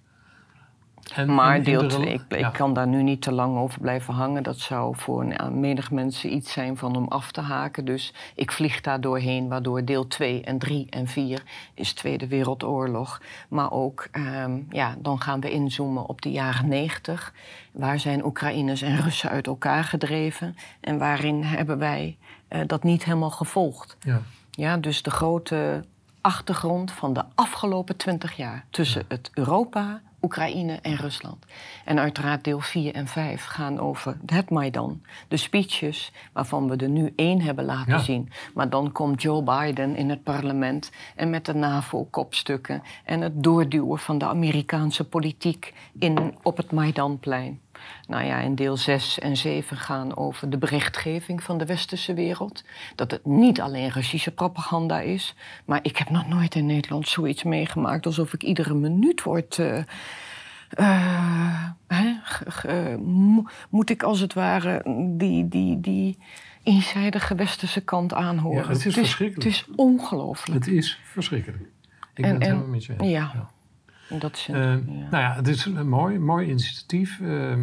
En, 1.15 1.35
Maar 1.35 1.55
en 1.55 1.63
deel 1.63 1.81
de 1.81 1.87
2, 1.87 2.21
rela- 2.29 2.49
ik, 2.49 2.53
kan 2.53 2.75
daar 2.75 2.87
nu 2.87 3.03
niet 3.03 3.23
te 3.23 3.33
lang 3.33 3.59
over 3.59 3.81
blijven 3.81 4.15
hangen. 4.15 4.43
Dat 4.43 4.59
zou 4.59 4.97
voor 4.97 5.23
een, 5.25 5.61
menig 5.61 5.91
mensen 5.91 6.33
iets 6.35 6.53
zijn 6.53 6.77
van 6.77 6.97
om 6.97 7.09
af 7.09 7.33
te 7.33 7.41
haken. 7.41 7.85
Dus 7.85 8.15
ik 8.35 8.53
vlieg 8.53 8.81
daar 8.81 9.01
doorheen, 9.01 9.49
waardoor 9.49 9.85
deel 9.85 10.07
2 10.07 10.43
en 10.43 10.59
3 10.59 10.87
en 10.91 11.07
4 11.07 11.43
is 11.75 11.93
Tweede 11.93 12.27
Wereldoorlog. 12.27 13.21
Maar 13.49 13.71
ook, 13.71 14.09
ehm, 14.11 14.59
ja, 14.71 14.95
dan 14.99 15.21
gaan 15.21 15.41
we 15.41 15.51
inzoomen 15.51 16.07
op 16.07 16.23
de 16.23 16.31
jaren 16.31 16.69
90. 16.69 17.33
Waar 17.73 17.99
zijn 17.99 18.25
Oekraïners 18.25 18.83
en 18.83 18.97
Russen 19.01 19.31
uit 19.31 19.47
elkaar 19.47 19.85
gedreven? 19.85 20.57
En 20.81 20.99
waarin 20.99 21.43
hebben 21.43 21.79
wij 21.79 22.17
eh, 22.49 22.61
dat 22.67 22.83
niet 22.83 23.05
helemaal 23.05 23.31
gevolgd? 23.31 23.97
Ja. 24.01 24.21
Ja, 24.51 24.77
dus 24.77 25.03
de 25.03 25.11
grote 25.11 25.85
achtergrond 26.21 26.93
van 26.93 27.13
de 27.13 27.25
afgelopen 27.35 27.97
twintig 27.97 28.37
jaar 28.37 28.65
tussen 28.71 29.05
het 29.09 29.31
Europa, 29.35 30.01
Oekraïne 30.23 30.79
en 30.83 30.95
Rusland. 30.97 31.45
En 31.85 31.99
uiteraard 31.99 32.45
deel 32.45 32.61
4 32.61 32.95
en 32.95 33.07
5 33.07 33.45
gaan 33.45 33.79
over 33.79 34.17
het 34.27 34.51
Maidan. 34.51 35.03
De 35.29 35.37
speeches 35.37 36.13
waarvan 36.33 36.69
we 36.69 36.77
er 36.77 36.89
nu 36.89 37.13
één 37.17 37.41
hebben 37.41 37.65
laten 37.65 37.93
Ja. 37.93 37.99
zien. 37.99 38.31
Maar 38.55 38.69
dan 38.71 38.93
komt 38.93 39.23
Joe 39.23 39.43
Biden 39.43 39.97
in 39.97 40.11
het 40.11 40.23
parlement 40.23 40.91
en 41.17 41.31
met 41.31 41.47
de 41.47 41.55
NAVO-kopstukken 41.55 42.83
en 43.05 43.21
het 43.21 43.43
doorduwen 43.43 43.99
van 43.99 44.19
de 44.19 44.27
Amerikaanse 44.27 45.05
politiek 45.05 45.75
in, 45.99 46.35
op 46.43 46.57
het 46.57 46.73
Maidanplein. 46.73 47.61
Nou 48.09 48.25
ja, 48.25 48.41
en 48.41 48.55
deel 48.55 48.77
6 48.77 49.19
en 49.19 49.37
7 49.37 49.77
gaan 49.77 50.17
over 50.17 50.51
de 50.51 50.59
berichtgeving 50.59 51.43
van 51.43 51.59
de 51.59 51.67
westerse 51.67 52.15
wereld. 52.15 52.65
Dat 52.95 53.11
het 53.11 53.25
niet 53.27 53.61
alleen 53.61 53.91
Russische 53.91 54.31
propaganda 54.31 55.01
is. 55.01 55.35
Maar 55.65 55.79
ik 55.83 55.97
heb 55.97 56.11
nog 56.11 56.29
nooit 56.29 56.55
in 56.55 56.67
Nederland 56.67 57.09
zoiets 57.09 57.43
meegemaakt 57.43 58.07
alsof 58.07 58.33
ik 58.33 58.43
iedere 58.43 58.75
minuut 58.75 59.23
word. 59.23 59.59
eh, 59.59 59.79
eh, 60.71 61.65
hè, 61.87 62.97
mo- 62.99 63.45
moet 63.71 63.91
ik 63.91 64.03
als 64.03 64.21
het 64.21 64.35
ware 64.35 64.83
die, 65.17 65.49
die, 65.49 65.81
die 65.81 66.19
eenzijdige 66.63 67.35
westerse 67.35 67.81
kant 67.81 68.15
aanhoren? 68.15 68.63
Ja, 68.63 68.69
het 68.69 68.87
is 68.87 68.95
verschrikkelijk. 68.95 69.57
Het 69.57 69.67
is 69.69 69.75
ongelooflijk. 69.77 70.65
Het 70.65 70.75
is 70.75 71.01
verschrikkelijk. 71.05 71.63
Ik 71.63 71.69
En- 72.15 72.23
ben 72.23 72.33
het 72.35 72.43
helemaal 72.43 72.67
met 72.67 72.85
je 72.85 72.95
eens. 72.99 73.11
Ja. 73.11 73.51
Dat 74.19 74.47
Eh, 74.49 74.55
ja. 74.55 74.75
Nou 75.11 75.17
ja, 75.23 75.35
het 75.35 75.49
is 75.49 75.65
een 75.65 75.89
mooi, 75.89 76.19
mooi 76.19 76.49
initiatief. 76.49 77.21
Eh, 77.21 77.53
eh, 77.53 77.59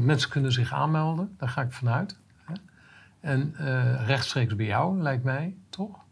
mensen 0.00 0.30
kunnen 0.30 0.52
zich 0.52 0.72
aanmelden, 0.72 1.34
daar 1.38 1.48
ga 1.48 1.62
ik 1.62 1.72
vanuit. 1.72 2.16
Hè. 2.44 2.54
En 3.20 3.54
eh, 3.58 4.06
rechtstreeks 4.06 4.56
bij 4.56 4.66
jou, 4.66 5.00
lijkt 5.02 5.24
mij, 5.24 5.54
toch? 5.70 6.02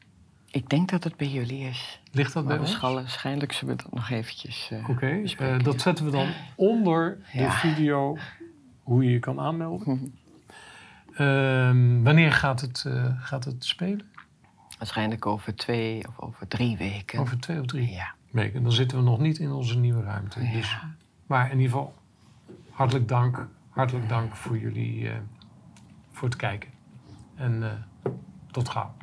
Ik 0.50 0.68
denk 0.68 0.90
dat 0.90 1.04
het 1.04 1.16
bij 1.16 1.28
jullie 1.28 1.68
is. 1.68 2.00
Ligt 2.12 2.32
dat 2.32 2.46
bij 2.46 2.58
Maar 2.58 2.66
ons? 2.66 2.80
waarschijnlijk 2.80 3.52
zullen 3.52 3.76
we 3.76 3.82
dat 3.82 3.92
nog 3.92 4.10
eventjes... 4.10 4.68
eh, 4.70 4.88
Oké, 4.88 5.22
dat 5.62 5.80
zetten 5.80 6.04
we 6.04 6.10
dan 6.10 6.28
onder 6.56 7.18
de 7.32 7.50
video 7.50 8.18
hoe 8.82 9.04
je 9.04 9.10
je 9.10 9.18
kan 9.18 9.40
aanmelden. 9.40 9.88
Mhm. 9.94 10.04
Ehm, 11.16 12.02
wanneer 12.02 12.32
gaat 12.32 12.60
het, 12.60 12.84
gaat 13.18 13.44
het 13.44 13.64
spelen? 13.64 14.10
Waarschijnlijk 14.78 15.26
over 15.26 15.54
twee 15.56 16.08
of 16.08 16.20
over 16.20 16.48
drie 16.48 16.76
weken. 16.76 17.18
Over 17.20 17.38
twee 17.40 17.60
of 17.60 17.66
drie 17.66 17.90
Ja. 17.90 18.14
Dan 18.32 18.72
zitten 18.72 18.98
we 18.98 19.04
nog 19.04 19.18
niet 19.18 19.38
in 19.38 19.52
onze 19.52 19.78
nieuwe 19.78 20.02
ruimte. 20.02 20.50
Dus, 20.52 20.78
maar 21.26 21.50
in 21.50 21.58
ieder 21.58 21.72
geval, 21.72 21.94
hartelijk 22.70 23.08
dank. 23.08 23.48
Hartelijk 23.68 24.08
dank 24.08 24.36
voor 24.36 24.58
jullie, 24.58 25.08
eh, 25.08 25.16
voor 26.10 26.28
het 26.28 26.36
kijken. 26.36 26.70
En 27.34 27.62
uh, 27.62 27.72
tot 28.50 28.68
gauw. 28.68 28.94